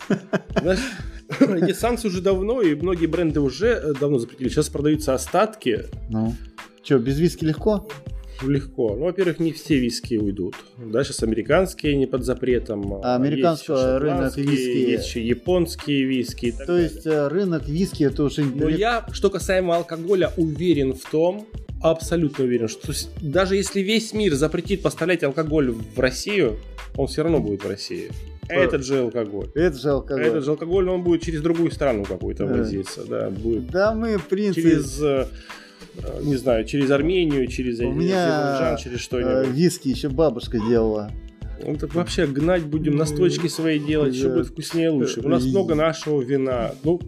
Санкции 1.75 2.09
уже 2.09 2.23
давно, 2.23 2.63
и 2.63 2.75
многие 2.75 3.07
бренды 3.07 3.41
уже 3.41 3.69
э, 3.69 3.93
давно 4.01 4.19
запретили. 4.19 4.49
Сейчас 4.49 4.69
продаются 4.69 5.15
остатки 5.15 5.85
Ну, 6.09 6.35
что, 6.83 6.99
без 6.99 7.19
виски 7.19 7.45
легко? 7.45 7.89
Легко. 8.43 8.95
Ну, 8.97 9.05
во-первых, 9.05 9.39
не 9.41 9.53
все 9.53 9.79
виски 9.79 10.15
уйдут. 10.17 10.55
Да, 10.77 11.03
сейчас 11.05 11.23
американские 11.23 11.97
не 11.97 12.07
под 12.07 12.25
запретом. 12.25 13.01
А 13.03 13.19
еще 13.25 13.99
рынок 13.99 14.37
виски- 14.37 14.91
Есть 14.91 15.07
еще 15.09 15.27
японские 15.27 16.05
виски 16.05 16.47
и 16.47 16.53
так 16.53 16.61
То 16.67 16.67
далее. 16.75 16.91
есть 16.93 17.07
э, 17.07 17.29
рынок 17.29 17.69
виски 17.69 18.05
это 18.05 18.25
уже 18.25 18.45
Но 18.45 18.69
я, 18.69 19.07
что 19.13 19.31
касаемо 19.31 19.77
алкоголя, 19.77 20.33
уверен 20.37 20.95
в 20.95 21.11
том, 21.11 21.47
абсолютно 21.83 22.45
уверен, 22.45 22.69
что 22.69 22.93
даже 23.21 23.57
если 23.57 23.81
весь 23.81 24.13
мир 24.13 24.35
запретит 24.35 24.83
поставлять 24.83 25.23
алкоголь 25.23 25.71
в 25.71 25.99
Россию, 25.99 26.57
он 26.97 27.07
все 27.07 27.23
равно 27.23 27.41
будет 27.41 27.65
в 27.65 27.69
России. 27.69 28.11
Этот 28.49 28.83
же 28.85 29.01
алкоголь. 29.01 29.49
это 29.55 29.77
же 29.79 29.91
алкоголь. 29.91 30.25
Этот 30.27 30.45
же 30.45 30.51
алкоголь, 30.53 30.89
он 30.89 31.03
будет 31.03 31.23
через 31.23 31.43
другую 31.43 31.71
страну 31.71 32.05
какую-то 32.05 32.47
Да. 32.47 32.55
возиться, 32.57 33.05
да, 33.05 33.29
будет 33.29 33.71
Да 33.71 33.95
мы, 33.95 34.17
в 34.17 34.25
принципе, 34.27 34.63
через, 34.63 35.01
э, 35.03 35.05
э, 35.05 35.27
не 36.23 36.37
знаю, 36.37 36.65
через 36.65 36.91
Армению, 36.91 37.47
через 37.47 37.81
Азербайджан, 37.81 38.77
через 38.77 38.99
э, 38.99 39.03
что-нибудь. 39.03 39.55
виски 39.55 39.89
еще 39.89 40.09
бабушка 40.09 40.59
делала. 40.59 41.11
Ну, 41.67 41.77
так 41.77 41.95
вообще 41.95 42.27
гнать 42.27 42.65
будем, 42.65 42.97
настойки 42.97 43.47
свои 43.49 43.79
делать, 43.79 44.21
Да. 44.23 44.29
будет 44.35 44.47
вкуснее 44.49 44.91
лучше. 44.91 45.21
У 45.21 45.29
нас 45.29 45.45
много 45.45 45.75
нашего 45.75 46.21
вина. 46.23 46.73
Ну, 46.85 46.99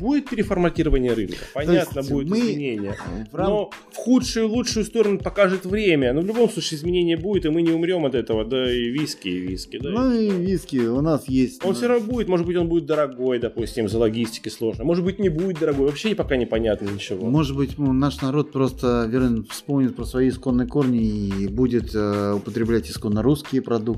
будет 0.00 0.28
переформатирование 0.28 1.12
рынка, 1.12 1.36
понятно, 1.54 2.02
будет 2.02 2.28
мы- 2.28 2.38
изменение. 2.40 2.96
Но 3.32 3.70
в 3.90 3.96
худшую 3.96 4.46
и 4.46 4.48
лучшую 4.48 4.84
сторону 4.84 5.18
покажет 5.18 5.64
время. 5.64 6.12
Но 6.12 6.20
в 6.20 6.26
любом 6.26 6.50
случае 6.50 6.78
изменение 6.78 7.16
будет, 7.16 7.44
и 7.46 7.48
мы 7.50 7.62
не 7.62 7.70
умрем 7.72 8.04
от 8.04 8.14
этого. 8.14 8.44
Да 8.44 8.70
и 8.72 8.88
виски, 8.90 9.28
и 9.28 9.38
виски. 9.38 9.78
Да. 9.78 9.90
Ну 9.90 10.12
и 10.12 10.30
виски 10.30 10.76
у 10.78 11.00
нас 11.00 11.28
есть. 11.28 11.64
Он 11.64 11.74
все 11.74 11.86
равно 11.88 12.06
будет, 12.06 12.28
может 12.28 12.46
быть, 12.46 12.56
он 12.56 12.68
будет 12.68 12.86
дорогой, 12.86 13.38
допустим, 13.38 13.88
за 13.88 13.98
логистики 13.98 14.48
сложно. 14.48 14.84
Может 14.84 15.04
быть, 15.04 15.18
не 15.18 15.28
будет 15.28 15.58
дорогой. 15.60 15.86
Вообще 15.86 16.14
пока 16.14 16.36
непонятно 16.36 16.88
ничего. 16.88 17.26
Может 17.28 17.56
быть, 17.56 17.78
ну, 17.78 17.92
наш 17.92 18.20
народ 18.20 18.52
просто 18.52 19.06
верно, 19.10 19.44
вспомнит 19.48 19.94
про 19.96 20.04
свои 20.04 20.28
исконные 20.28 20.66
корни 20.66 21.02
и 21.28 21.48
будет 21.48 21.94
э, 21.94 22.34
употреблять 22.36 22.90
исконно 22.90 23.22
русские 23.22 23.62
продукты. 23.62 23.91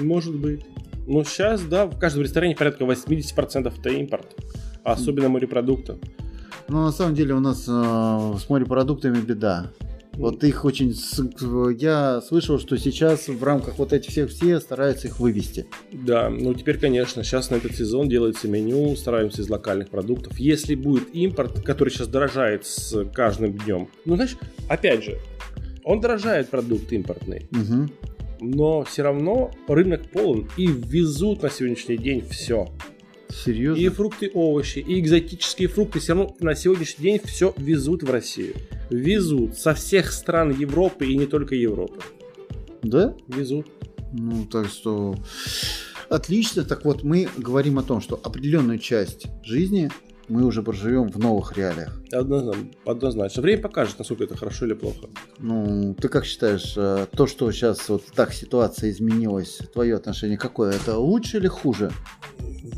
Может 0.00 0.36
быть. 0.36 0.64
Но 1.06 1.24
сейчас, 1.24 1.62
да, 1.62 1.86
в 1.86 1.98
каждом 1.98 2.22
ресторане 2.22 2.54
порядка 2.54 2.84
80% 2.84 3.72
это 3.78 3.88
импорт. 3.90 4.36
А 4.84 4.92
особенно 4.92 5.28
морепродуктов. 5.28 5.98
Но 6.68 6.84
на 6.84 6.92
самом 6.92 7.14
деле 7.14 7.34
у 7.34 7.40
нас 7.40 7.64
э, 7.66 8.34
с 8.38 8.48
морепродуктами 8.48 9.20
беда. 9.20 9.72
Вот 10.12 10.44
их 10.44 10.64
очень... 10.64 10.94
Я 11.78 12.20
слышал, 12.20 12.58
что 12.58 12.76
сейчас 12.76 13.28
в 13.28 13.42
рамках 13.42 13.78
вот 13.78 13.92
этих 13.92 14.10
всех 14.10 14.30
все 14.30 14.60
стараются 14.60 15.08
их 15.08 15.18
вывести. 15.18 15.66
Да, 15.92 16.28
ну 16.28 16.52
теперь, 16.54 16.78
конечно, 16.78 17.24
сейчас 17.24 17.50
на 17.50 17.56
этот 17.56 17.74
сезон 17.74 18.08
делается 18.08 18.46
меню, 18.46 18.94
стараемся 18.96 19.42
из 19.42 19.48
локальных 19.48 19.88
продуктов. 19.88 20.38
Если 20.38 20.74
будет 20.74 21.14
импорт, 21.14 21.62
который 21.62 21.88
сейчас 21.88 22.08
дорожает 22.08 22.66
с 22.66 23.04
каждым 23.14 23.52
днем, 23.52 23.88
ну, 24.04 24.16
знаешь, 24.16 24.36
опять 24.68 25.04
же, 25.04 25.18
он 25.84 26.00
дорожает 26.00 26.50
продукт 26.50 26.92
импортный, 26.92 27.48
Мгм. 27.50 27.90
Но 28.40 28.84
все 28.84 29.02
равно 29.02 29.50
рынок 29.68 30.10
полон 30.10 30.48
и 30.56 30.66
везут 30.66 31.42
на 31.42 31.50
сегодняшний 31.50 31.96
день 31.96 32.24
все. 32.28 32.68
Серьезно? 33.28 33.80
И 33.80 33.88
фрукты, 33.88 34.30
овощи, 34.34 34.78
и 34.80 34.98
экзотические 34.98 35.68
фрукты 35.68 36.00
все 36.00 36.14
равно 36.14 36.36
на 36.40 36.54
сегодняшний 36.54 37.04
день 37.04 37.20
все 37.24 37.54
везут 37.56 38.02
в 38.02 38.10
Россию. 38.10 38.54
Везут 38.90 39.56
со 39.56 39.74
всех 39.74 40.12
стран 40.12 40.50
Европы 40.50 41.06
и 41.06 41.16
не 41.16 41.26
только 41.26 41.54
Европы. 41.54 42.00
Да? 42.82 43.14
Везут. 43.28 43.68
Ну, 44.12 44.46
так 44.46 44.66
что... 44.66 45.14
Отлично. 46.08 46.64
Так 46.64 46.84
вот, 46.84 47.04
мы 47.04 47.28
говорим 47.36 47.78
о 47.78 47.84
том, 47.84 48.00
что 48.00 48.18
определенную 48.20 48.78
часть 48.80 49.26
жизни 49.44 49.90
мы 50.30 50.44
уже 50.44 50.62
проживем 50.62 51.08
в 51.08 51.18
новых 51.18 51.56
реалиях. 51.56 52.00
Однозначно. 52.12 52.64
однозначно. 52.86 53.42
Время 53.42 53.60
покажет, 53.62 53.98
насколько 53.98 54.24
это 54.24 54.36
хорошо 54.36 54.66
или 54.66 54.74
плохо. 54.74 55.08
Ну, 55.38 55.94
ты 55.94 56.08
как 56.08 56.24
считаешь, 56.24 56.74
э, 56.76 57.06
то, 57.14 57.26
что 57.26 57.50
сейчас 57.52 57.88
вот 57.88 58.04
так 58.14 58.32
ситуация 58.32 58.90
изменилась, 58.90 59.58
твое 59.72 59.96
отношение 59.96 60.38
какое? 60.38 60.72
Это 60.72 60.96
лучше 60.96 61.38
или 61.38 61.48
хуже? 61.48 61.90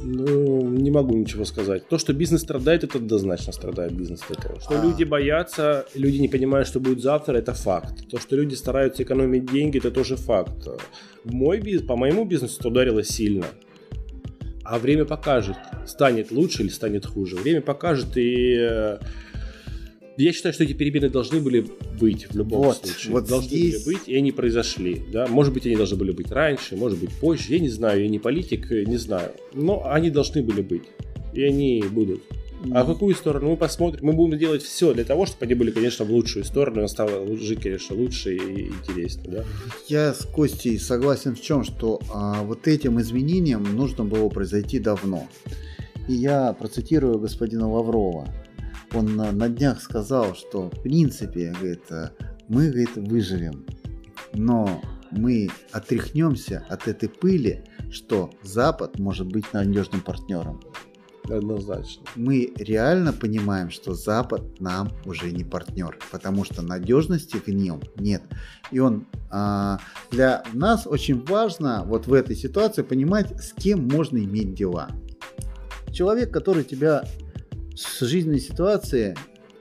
Ну, 0.03 0.63
не 0.69 0.91
могу 0.91 1.15
ничего 1.17 1.45
сказать. 1.45 1.87
То, 1.89 1.99
что 1.99 2.13
бизнес 2.13 2.41
страдает, 2.43 2.85
это 2.85 2.99
однозначно 2.99 3.53
страдает 3.53 3.93
бизнес 3.93 4.23
от 4.29 4.39
этого. 4.39 4.61
Что 4.61 4.81
А. 4.81 4.83
люди 4.85 5.05
боятся, 5.05 5.87
люди 5.95 6.19
не 6.19 6.29
понимают, 6.29 6.67
что 6.69 6.81
будет 6.81 7.01
завтра, 7.03 7.37
это 7.37 7.53
факт. 7.53 8.09
То, 8.11 8.19
что 8.19 8.37
люди 8.37 8.55
стараются 8.55 9.03
экономить 9.03 9.47
деньги, 9.47 9.79
это 9.79 9.91
тоже 9.91 10.17
факт. 10.17 10.69
Мой 11.25 11.61
бизнес, 11.61 11.87
по 11.87 11.97
моему 11.97 12.25
бизнесу 12.25 12.57
это 12.59 12.69
ударило 12.69 13.03
сильно. 13.05 13.47
А 14.65 14.79
время 14.79 15.05
покажет, 15.05 15.57
станет 15.87 16.31
лучше 16.31 16.63
или 16.63 16.69
станет 16.71 17.05
хуже. 17.07 17.37
Время 17.37 17.61
покажет, 17.61 18.17
и 18.17 18.57
э, 18.59 18.99
я 20.17 20.33
считаю, 20.33 20.53
что 20.53 20.63
эти 20.65 20.73
перемены 20.73 21.09
должны 21.09 21.41
были 21.41 21.67
быть 22.01 22.27
в 22.31 22.37
любом 22.37 22.63
Вот, 22.67 22.77
случае. 22.87 23.13
вот 23.13 23.27
должны 23.29 23.49
здесь- 23.49 23.85
были 23.85 23.97
быть, 23.97 24.09
и 24.09 24.17
они 24.17 24.31
произошли. 24.31 25.03
Да? 25.13 25.27
Может 25.27 25.53
быть, 25.53 25.67
они 25.67 25.77
должны 25.77 25.97
были 25.97 26.13
быть 26.13 26.31
раньше, 26.31 26.77
может 26.77 26.99
быть, 26.99 27.11
позже. 27.21 27.45
Я 27.49 27.59
не 27.59 27.69
знаю, 27.69 28.03
я 28.03 28.09
не 28.09 28.19
политик, 28.19 28.71
э, 28.71 28.85
не 28.85 28.99
знаю. 28.99 29.33
Но 29.53 29.83
они 29.91 30.11
должны 30.11 30.43
были 30.43 30.63
быть. 30.63 30.85
И 31.35 31.43
они 31.43 31.83
будут. 31.91 32.23
А 32.71 32.85
в 32.85 32.87
какую 32.87 33.15
сторону 33.15 33.51
мы 33.51 33.57
посмотрим? 33.57 34.07
Мы 34.07 34.13
будем 34.13 34.39
делать 34.39 34.63
все 34.63 34.93
для 34.95 35.05
того, 35.05 35.27
чтобы 35.27 35.45
они 35.47 35.55
были, 35.55 35.71
конечно, 35.71 36.05
в 36.05 36.11
лучшую 36.11 36.45
сторону. 36.45 36.85
и 36.85 36.89
стало 36.89 37.37
жить, 37.37 37.61
конечно, 37.63 37.97
лучше 37.97 38.37
и 38.37 38.69
интереснее. 38.69 39.39
Да? 39.39 39.45
Я 39.89 40.15
с 40.15 40.25
Костей 40.27 40.79
согласен 40.79 41.35
в 41.35 41.41
чем, 41.41 41.65
что 41.65 42.01
а, 42.13 42.43
вот 42.43 42.69
этим 42.69 43.01
изменениям 43.01 43.65
нужно 43.75 44.05
было 44.05 44.29
произойти 44.29 44.79
давно. 44.79 45.27
И 46.09 46.15
я 46.15 46.53
процитирую 46.53 47.19
господина 47.19 47.71
Лаврова. 47.71 48.29
Он 48.95 49.17
на, 49.17 49.33
на 49.33 49.49
днях 49.49 49.81
сказал, 49.83 50.35
что 50.35 50.71
в 50.71 50.83
принципе, 50.83 51.55
говорит, 51.59 51.91
а, 51.91 52.13
мы 52.49 52.69
говорит, 52.69 52.97
выживем, 52.97 53.65
но 54.35 54.83
мы 55.11 55.49
отряхнемся 55.73 56.65
от 56.69 56.89
этой 56.89 57.09
пыли, 57.09 57.65
что 57.91 58.31
Запад 58.43 58.99
может 58.99 59.27
быть 59.27 59.53
надежным 59.53 60.01
партнером. 60.01 60.61
Однозначно. 61.29 62.03
Мы 62.17 62.53
реально 62.57 63.13
понимаем, 63.13 63.71
что 63.71 63.95
Запад 63.95 64.61
нам 64.61 64.91
уже 65.05 65.31
не 65.31 65.45
партнер, 65.45 65.97
потому 66.11 66.45
что 66.45 66.63
надежности 66.63 67.37
в 67.37 67.49
нем 67.49 67.81
нет. 67.97 68.23
И 68.73 68.81
он 68.81 69.07
а, 69.31 69.79
для 70.11 70.43
нас 70.53 70.87
очень 70.87 71.25
важно 71.25 71.85
вот 71.87 72.07
в 72.07 72.13
этой 72.13 72.35
ситуации 72.35 72.83
понимать, 72.83 73.41
с 73.41 73.53
кем 73.53 73.89
можно 73.89 74.19
иметь 74.19 74.55
дела. 74.55 74.89
человек, 75.93 76.33
который 76.33 76.65
тебя 76.65 77.05
с 77.77 78.01
жизненной 78.01 78.41
ситуации 78.41 79.17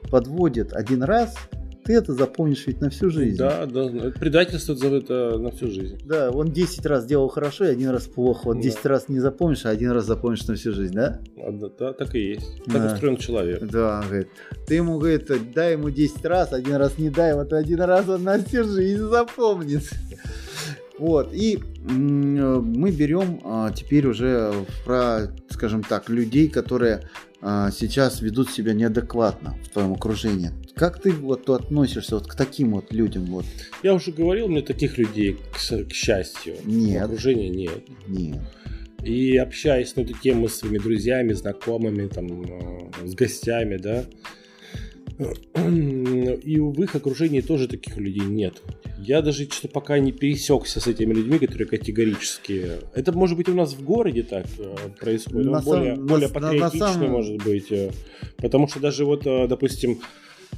подводит 0.09 0.73
один 0.73 1.03
раз, 1.03 1.35
ты 1.83 1.93
это 1.93 2.13
запомнишь 2.13 2.65
ведь 2.67 2.81
на 2.81 2.89
всю 2.89 3.09
жизнь. 3.09 3.37
Да, 3.37 3.65
да. 3.65 4.11
Предательство 4.19 4.73
это, 4.73 4.95
это 4.95 5.37
на 5.37 5.51
всю 5.51 5.67
жизнь. 5.67 5.99
Да, 6.05 6.31
он 6.31 6.51
10 6.51 6.85
раз 6.85 7.05
делал 7.05 7.27
хорошо 7.29 7.65
и 7.65 7.69
один 7.69 7.89
раз 7.89 8.07
плохо. 8.07 8.45
Вот 8.45 8.57
Да. 8.57 8.63
10 8.63 8.85
раз 8.85 9.09
не 9.09 9.19
запомнишь, 9.19 9.65
а 9.65 9.69
один 9.69 9.91
раз 9.91 10.05
запомнишь 10.05 10.45
на 10.47 10.55
всю 10.55 10.71
жизнь, 10.71 10.93
да? 10.93 11.19
Да, 11.35 11.69
да, 11.77 11.93
так 11.93 12.15
и 12.15 12.19
есть. 12.19 12.61
Да. 12.67 12.73
Так 12.73 12.93
устроен 12.93 13.17
человек. 13.17 13.63
Да, 13.63 13.99
он 14.01 14.07
говорит. 14.07 14.27
Ты 14.67 14.75
ему, 14.75 14.99
говорит, 14.99 15.31
дай 15.53 15.73
ему 15.73 15.89
10 15.89 16.25
раз, 16.25 16.53
один 16.53 16.75
раз 16.75 16.97
не 16.97 17.09
дай, 17.09 17.33
вот 17.33 17.53
один 17.53 17.81
раз 17.81 18.07
он 18.07 18.23
на 18.23 18.43
всю 18.43 18.63
жизнь 18.63 19.03
запомнит. 19.03 19.83
Вот, 21.01 21.33
и 21.33 21.57
мы 21.83 22.91
берем 22.91 23.41
а, 23.43 23.71
теперь 23.71 24.05
уже 24.05 24.53
про, 24.85 25.31
скажем 25.49 25.81
так, 25.81 26.09
людей, 26.09 26.47
которые 26.47 27.09
а, 27.41 27.71
сейчас 27.71 28.21
ведут 28.21 28.51
себя 28.51 28.73
неадекватно 28.73 29.55
в 29.63 29.69
твоем 29.69 29.93
окружении. 29.93 30.51
Как 30.75 31.01
ты 31.01 31.11
вот 31.11 31.49
относишься 31.49 32.15
вот 32.15 32.27
к 32.27 32.35
таким 32.35 32.71
вот 32.73 32.91
людям? 32.93 33.25
Вот? 33.25 33.45
Я 33.83 33.93
уже 33.93 34.11
говорил, 34.11 34.47
мне 34.47 34.61
таких 34.61 34.97
людей, 34.97 35.37
к, 35.53 35.57
к 35.57 35.93
счастью, 35.93 36.55
Нет. 36.65 37.01
в 37.01 37.05
окружении 37.05 37.49
нет. 37.49 37.83
Нет. 38.07 38.39
И 39.03 39.35
общаясь 39.37 39.95
на 39.95 40.01
эту 40.01 40.13
тему 40.13 40.47
с 40.47 40.55
своими 40.55 40.77
друзьями, 40.77 41.33
знакомыми, 41.33 42.07
там, 42.07 42.43
э, 42.43 43.07
с 43.07 43.15
гостями, 43.15 43.77
да, 43.77 44.05
и 45.21 46.59
в 46.59 46.81
их 46.81 46.95
окружении 46.95 47.41
тоже 47.41 47.67
таких 47.67 47.97
людей 47.97 48.25
нет. 48.25 48.61
Я 48.99 49.21
даже 49.21 49.45
что 49.49 49.67
пока 49.67 49.99
не 49.99 50.11
пересекся 50.11 50.79
с 50.79 50.87
этими 50.87 51.13
людьми, 51.13 51.39
которые 51.39 51.67
категорически... 51.67 52.65
Это 52.93 53.11
может 53.11 53.37
быть 53.37 53.49
у 53.49 53.53
нас 53.55 53.73
в 53.73 53.83
городе 53.83 54.23
так 54.23 54.45
э, 54.59 54.75
происходит, 54.99 55.51
На 55.51 55.61
более, 55.61 55.95
сам- 55.95 56.05
более 56.07 56.27
на- 56.27 56.33
на- 56.39 56.39
на 56.39 56.49
патриотичный 56.49 56.79
самом- 56.93 57.11
может 57.11 57.43
быть. 57.43 57.71
э, 57.71 57.91
Потому 58.37 58.67
что 58.67 58.79
даже 58.79 59.05
вот, 59.05 59.23
допустим, 59.23 59.99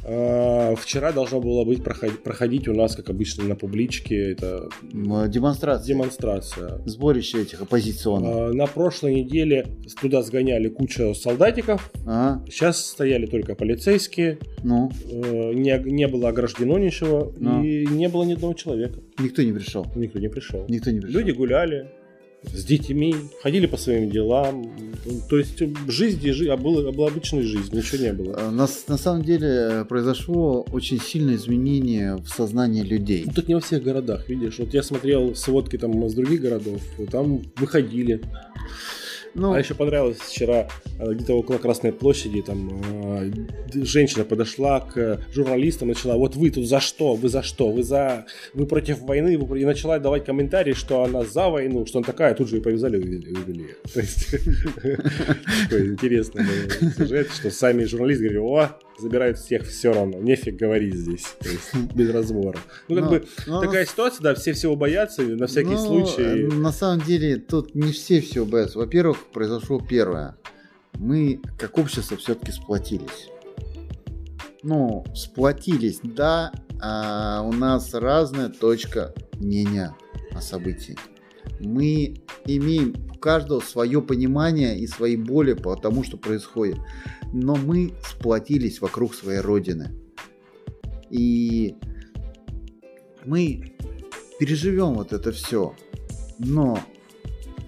вчера 0.03 1.11
должно 1.13 1.39
было 1.39 1.63
быть 1.65 1.83
проходить, 1.83 2.23
проходить 2.23 2.67
у 2.67 2.73
нас, 2.73 2.95
как 2.95 3.09
обычно, 3.09 3.43
на 3.45 3.55
публичке, 3.55 4.31
это 4.31 4.69
М, 4.93 5.29
Демонстрация. 5.31 5.87
демонстрация. 5.87 6.81
Сборище 6.85 7.41
этих 7.41 7.61
оппозиционных. 7.61 8.29
А, 8.35 8.53
На 8.53 8.67
прошлой 8.67 9.15
неделе 9.15 9.65
туда 10.01 10.21
сгоняли 10.21 10.67
кучу 10.67 11.13
солдатиков. 11.15 11.91
А, 12.05 12.43
Сейчас 12.49 12.85
стояли 12.85 13.25
только 13.25 13.55
полицейские. 13.55 14.39
ну, 14.63 14.91
э, 15.09 15.53
Не, 15.53 15.79
не 15.91 16.07
было 16.07 16.29
ограждено 16.29 16.77
ничего. 16.77 17.33
Ну. 17.37 17.63
И 17.63 17.85
не 17.87 18.09
было 18.09 18.23
ни 18.23 18.33
одного 18.33 18.53
человека. 18.53 18.99
никто 19.19 19.41
не 19.41 19.51
пришел. 19.53 19.85
Никто 19.95 20.19
не 20.19 20.27
пришел. 20.27 20.65
Никто 20.67 20.91
не 20.91 20.99
пришел. 20.99 21.19
Люди 21.19 21.31
гуляли 21.31 21.89
с 22.51 22.63
детьми, 22.65 23.15
ходили 23.41 23.65
по 23.65 23.77
своим 23.77 24.09
делам. 24.09 24.71
То 25.29 25.37
есть 25.37 25.61
жизнь 25.87 26.19
жи- 26.31 26.49
а 26.49 26.57
была, 26.57 26.91
была 26.91 27.07
обычной 27.07 27.43
жизнь, 27.43 27.75
ничего 27.75 28.03
не 28.03 28.13
было. 28.13 28.35
А, 28.39 28.51
На, 28.51 28.67
на 28.87 28.97
самом 28.97 29.23
деле 29.23 29.85
произошло 29.89 30.65
очень 30.71 30.99
сильное 30.99 31.35
изменение 31.35 32.15
в 32.15 32.27
сознании 32.29 32.83
людей. 32.83 33.23
Ну, 33.25 33.31
Тут 33.33 33.47
не 33.47 33.55
во 33.55 33.59
всех 33.61 33.83
городах, 33.83 34.29
видишь. 34.29 34.59
Вот 34.59 34.73
я 34.73 34.83
смотрел 34.83 35.35
сводки 35.35 35.77
там 35.77 36.05
из 36.05 36.13
других 36.13 36.41
городов, 36.41 36.81
там 37.11 37.41
выходили. 37.57 38.21
Ну, 39.35 39.53
А 39.53 39.59
еще 39.59 39.73
понравилось 39.73 40.17
вчера 40.17 40.67
э, 40.99 41.13
где-то 41.13 41.33
около 41.33 41.57
Красной 41.57 41.91
площади, 41.91 42.41
там 42.41 42.81
э, 42.83 43.31
женщина 43.73 44.23
подошла 44.25 44.79
к 44.79 45.21
журналистам 45.33 45.87
начала, 45.87 46.15
вот 46.15 46.35
вы 46.35 46.51
тут 46.51 46.67
за 46.67 46.79
что, 46.79 47.15
вы 47.15 47.29
за 47.29 47.41
что, 47.41 47.71
вы 47.71 47.83
за, 47.83 48.25
вы 48.53 48.67
против 48.67 48.99
войны, 48.99 49.37
вы... 49.37 49.47
про-» 49.47 49.59
и 49.59 49.65
начала 49.65 49.97
давать 49.97 50.25
комментарии, 50.25 50.73
что 50.73 51.03
она 51.03 51.23
за 51.23 51.49
войну, 51.49 51.85
что 51.85 51.99
она 51.99 52.05
такая, 52.05 52.35
тут 52.35 52.49
же 52.49 52.57
ее 52.57 52.61
повязали 52.61 52.97
увели. 52.97 53.75
То 53.93 53.99
есть 53.99 54.31
такой 55.63 55.87
интересный 55.87 56.43
был 56.43 56.91
сюжет, 56.91 57.31
что 57.31 57.49
сами 57.49 57.85
журналисты 57.85 58.25
говорили, 58.25 58.39
о, 58.39 58.77
забирают 58.99 59.37
всех 59.37 59.63
все 59.67 59.91
равно, 59.93 60.19
нефиг 60.19 60.55
говорить 60.55 60.95
здесь, 60.95 61.25
то 61.39 61.49
есть 61.49 61.73
без 61.95 62.09
разбора. 62.11 62.59
Ну 62.87 62.95
как 62.95 63.03
Но- 63.05 63.09
бы 63.09 63.25
но 63.47 63.61
такая 63.61 63.85
ситуация, 63.85 64.21
да, 64.23 64.35
все 64.35 64.53
всего 64.53 64.75
боятся, 64.75 65.21
на 65.23 65.47
всякий 65.47 65.71
Ну, 65.71 65.77
случай. 66.05 66.21
э, 66.23 66.47
На 66.47 66.71
самом 66.71 67.01
деле, 67.01 67.37
тут 67.37 67.75
не 67.75 67.91
все 67.91 68.21
все 68.21 68.45
боятся. 68.45 68.79
Во-первых, 68.79 69.17
произошло 69.33 69.79
первое. 69.79 70.35
Мы, 70.95 71.41
как 71.57 71.77
общество, 71.77 72.17
все-таки 72.17 72.51
сплотились. 72.51 73.29
Ну, 74.61 75.03
сплотились, 75.15 75.99
да, 76.03 76.51
а 76.81 77.41
у 77.41 77.51
нас 77.51 77.93
разная 77.93 78.49
точка 78.49 79.13
мнения 79.33 79.95
о 80.31 80.41
событии. 80.41 80.95
Мы 81.59 82.15
имеем 82.45 82.95
у 83.13 83.17
каждого 83.17 83.59
свое 83.59 84.01
понимание 84.01 84.79
и 84.79 84.87
свои 84.87 85.15
боли 85.15 85.53
по 85.53 85.75
тому, 85.75 86.03
что 86.03 86.17
происходит. 86.17 86.77
Но 87.31 87.55
мы 87.55 87.93
сплотились 88.05 88.81
вокруг 88.81 89.15
своей 89.15 89.39
родины. 89.39 89.91
И 91.09 91.75
мы 93.25 93.75
переживем 94.39 94.93
вот 94.93 95.13
это 95.13 95.31
все. 95.31 95.75
Но 96.39 96.79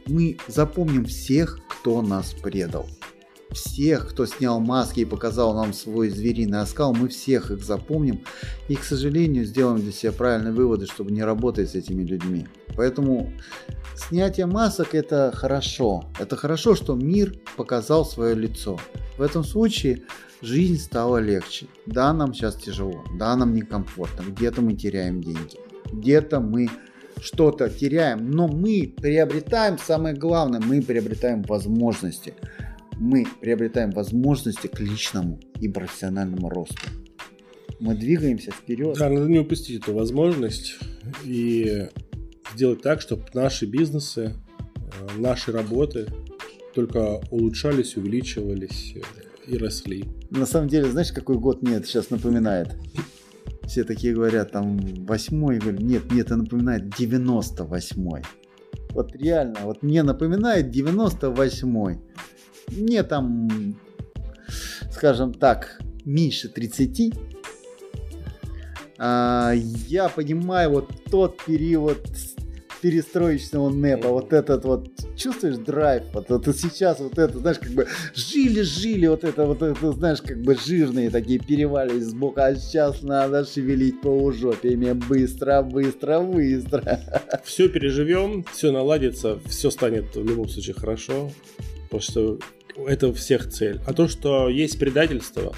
мы 0.07 0.37
запомним 0.47 1.05
всех, 1.05 1.59
кто 1.67 2.01
нас 2.01 2.33
предал. 2.33 2.87
Всех, 3.51 4.09
кто 4.09 4.25
снял 4.25 4.59
маски 4.59 5.01
и 5.01 5.05
показал 5.05 5.53
нам 5.53 5.73
свой 5.73 6.09
звериный 6.09 6.61
оскал, 6.61 6.93
мы 6.93 7.07
всех 7.07 7.51
их 7.51 7.63
запомним 7.63 8.21
и, 8.67 8.75
к 8.75 8.83
сожалению, 8.83 9.45
сделаем 9.45 9.81
для 9.81 9.91
себя 9.91 10.11
правильные 10.11 10.53
выводы, 10.53 10.87
чтобы 10.87 11.11
не 11.11 11.23
работать 11.23 11.69
с 11.69 11.75
этими 11.75 12.03
людьми. 12.03 12.47
Поэтому 12.75 13.31
снятие 13.95 14.45
масок 14.45 14.93
это 14.93 15.31
хорошо. 15.33 16.05
Это 16.19 16.35
хорошо, 16.35 16.75
что 16.75 16.95
мир 16.95 17.35
показал 17.55 18.05
свое 18.05 18.35
лицо. 18.35 18.77
В 19.17 19.21
этом 19.21 19.43
случае 19.43 20.03
жизнь 20.41 20.77
стала 20.77 21.17
легче. 21.17 21.67
Да, 21.85 22.13
нам 22.13 22.33
сейчас 22.33 22.55
тяжело, 22.55 23.03
да, 23.17 23.35
нам 23.35 23.53
некомфортно, 23.53 24.23
где-то 24.29 24.61
мы 24.61 24.73
теряем 24.73 25.21
деньги, 25.21 25.57
где-то 25.91 26.39
мы 26.39 26.69
что-то 27.21 27.69
теряем, 27.69 28.29
но 28.29 28.47
мы 28.47 28.93
приобретаем, 28.95 29.77
самое 29.77 30.15
главное, 30.15 30.59
мы 30.59 30.81
приобретаем 30.81 31.43
возможности. 31.43 32.33
Мы 32.99 33.27
приобретаем 33.41 33.91
возможности 33.91 34.67
к 34.67 34.79
личному 34.79 35.39
и 35.59 35.67
профессиональному 35.67 36.49
росту. 36.49 36.77
Мы 37.79 37.95
двигаемся 37.95 38.51
вперед. 38.51 38.97
Да, 38.97 39.09
надо 39.09 39.27
не 39.27 39.39
упустить 39.39 39.81
эту 39.81 39.93
возможность 39.93 40.77
и 41.23 41.87
сделать 42.53 42.81
так, 42.81 43.01
чтобы 43.01 43.23
наши 43.33 43.65
бизнесы, 43.65 44.33
э, 44.75 45.19
наши 45.19 45.51
работы 45.51 46.07
только 46.73 47.21
улучшались, 47.31 47.97
увеличивались 47.97 48.95
э, 48.95 49.01
и 49.47 49.57
росли. 49.57 50.05
На 50.29 50.45
самом 50.45 50.69
деле, 50.69 50.89
знаешь, 50.89 51.11
какой 51.11 51.37
год 51.37 51.61
мне 51.61 51.75
это 51.75 51.87
сейчас 51.87 52.09
напоминает? 52.09 52.75
Все 53.63 53.83
такие 53.83 54.13
говорят, 54.13 54.51
там, 54.51 54.77
восьмой, 55.05 55.57
говорю, 55.57 55.79
нет, 55.79 56.11
мне 56.11 56.21
это 56.21 56.35
напоминает 56.35 56.83
98-й. 56.99 58.23
Вот 58.91 59.15
реально, 59.15 59.59
вот 59.63 59.83
мне 59.83 60.03
напоминает 60.03 60.73
98-й. 60.73 61.99
Мне 62.71 63.03
там, 63.03 63.75
скажем 64.91 65.33
так, 65.33 65.79
меньше 66.05 66.49
30. 66.49 67.13
А, 68.97 69.53
я 69.87 70.09
понимаю 70.09 70.71
вот 70.71 70.89
тот 71.09 71.43
период 71.45 71.99
перестроечного 72.85 73.69
НЭПа, 73.69 74.09
вот 74.09 74.31
этот 74.31 74.63
вот, 74.63 74.89
чувствуешь 75.17 75.57
драйв, 75.57 76.03
вот 76.13 76.29
это 76.29 76.53
сейчас 76.53 76.99
вот 76.99 77.17
это, 77.17 77.39
знаешь, 77.39 77.57
как 77.57 77.71
бы 77.71 77.87
жили-жили, 78.13 79.07
вот 79.07 79.23
это 79.23 79.45
вот 79.45 79.63
это, 79.63 79.91
знаешь, 79.91 80.21
как 80.21 80.39
бы 80.41 80.55
жирные 80.55 81.09
такие 81.09 81.39
перевалились 81.39 82.03
сбоку, 82.03 82.41
а 82.41 82.53
сейчас 82.53 83.01
надо 83.01 83.43
шевелить 83.43 84.01
полужопиями 84.01 84.91
быстро, 84.91 85.63
быстро, 85.63 86.19
быстро. 86.19 86.99
Все 87.43 87.69
переживем, 87.69 88.45
все 88.53 88.71
наладится, 88.71 89.39
все 89.47 89.71
станет 89.71 90.15
в 90.15 90.23
любом 90.23 90.47
случае 90.47 90.75
хорошо, 90.75 91.31
потому 91.85 92.01
что 92.01 92.39
это 92.87 93.13
всех 93.13 93.49
цель. 93.49 93.79
А 93.87 93.93
то, 93.93 94.07
что 94.07 94.49
есть 94.49 94.77
предательство, 94.77 95.55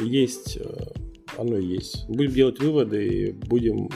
есть, 0.00 0.58
э, 0.58 0.86
оно 1.36 1.56
есть. 1.56 2.06
Будем 2.08 2.32
делать 2.32 2.58
выводы 2.60 3.06
и 3.06 3.32
будем 3.32 3.88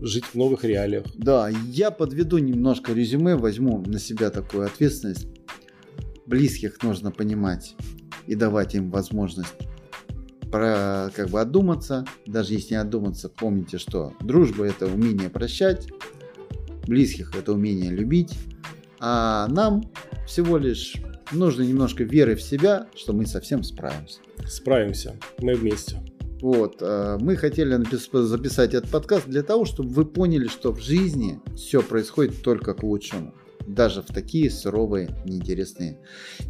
жить 0.00 0.24
в 0.24 0.34
новых 0.34 0.64
реалиях. 0.64 1.04
Да, 1.14 1.48
я 1.68 1.90
подведу 1.90 2.38
немножко 2.38 2.92
резюме, 2.92 3.36
возьму 3.36 3.82
на 3.86 3.98
себя 3.98 4.30
такую 4.30 4.66
ответственность. 4.66 5.26
Близких 6.26 6.82
нужно 6.82 7.10
понимать 7.10 7.74
и 8.26 8.34
давать 8.34 8.74
им 8.74 8.90
возможность 8.90 9.54
про 10.50 11.10
как 11.14 11.28
бы 11.30 11.40
отдуматься. 11.40 12.04
Даже 12.26 12.54
если 12.54 12.74
не 12.74 12.80
отдуматься, 12.80 13.28
помните, 13.28 13.78
что 13.78 14.12
дружба 14.20 14.64
это 14.64 14.86
умение 14.86 15.30
прощать, 15.30 15.88
близких 16.86 17.34
это 17.34 17.52
умение 17.52 17.90
любить, 17.90 18.34
а 19.00 19.46
нам 19.48 19.82
всего 20.26 20.58
лишь 20.58 20.96
нужно 21.32 21.62
немножко 21.62 22.04
веры 22.04 22.34
в 22.36 22.42
себя, 22.42 22.86
что 22.94 23.12
мы 23.12 23.26
совсем 23.26 23.62
справимся. 23.62 24.20
Справимся. 24.46 25.16
Мы 25.38 25.54
вместе. 25.54 26.02
Вот, 26.40 26.76
э, 26.80 27.16
мы 27.20 27.36
хотели 27.36 27.76
записать 28.24 28.74
этот 28.74 28.90
подкаст 28.90 29.26
для 29.26 29.42
того, 29.42 29.64
чтобы 29.64 29.90
вы 29.90 30.04
поняли, 30.04 30.48
что 30.48 30.72
в 30.72 30.80
жизни 30.80 31.40
все 31.56 31.82
происходит 31.82 32.42
только 32.42 32.74
к 32.74 32.82
лучшему. 32.82 33.34
даже 33.66 34.00
в 34.00 34.06
такие 34.06 34.48
суровые, 34.48 35.08
неинтересные, 35.24 35.98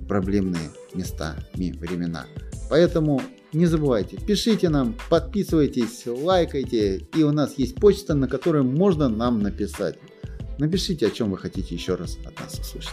проблемные 0.07 0.71
места 0.93 1.37
и 1.55 1.73
времена. 1.73 2.27
Поэтому 2.69 3.23
не 3.55 3.65
забывайте, 3.65 4.19
пишите 4.19 4.69
нам, 4.69 4.95
подписывайтесь, 5.09 6.03
лайкайте, 6.07 6.99
и 7.17 7.23
у 7.23 7.33
нас 7.33 7.55
есть 7.57 7.77
почта, 7.77 8.15
на 8.15 8.29
которой 8.29 8.63
можно 8.63 9.09
нам 9.09 9.41
написать. 9.41 9.99
Напишите, 10.59 11.07
о 11.07 11.11
чем 11.11 11.31
вы 11.31 11.39
хотите 11.39 11.75
еще 11.75 11.95
раз 11.95 12.19
от 12.27 12.39
нас 12.39 12.59
услышать. 12.59 12.93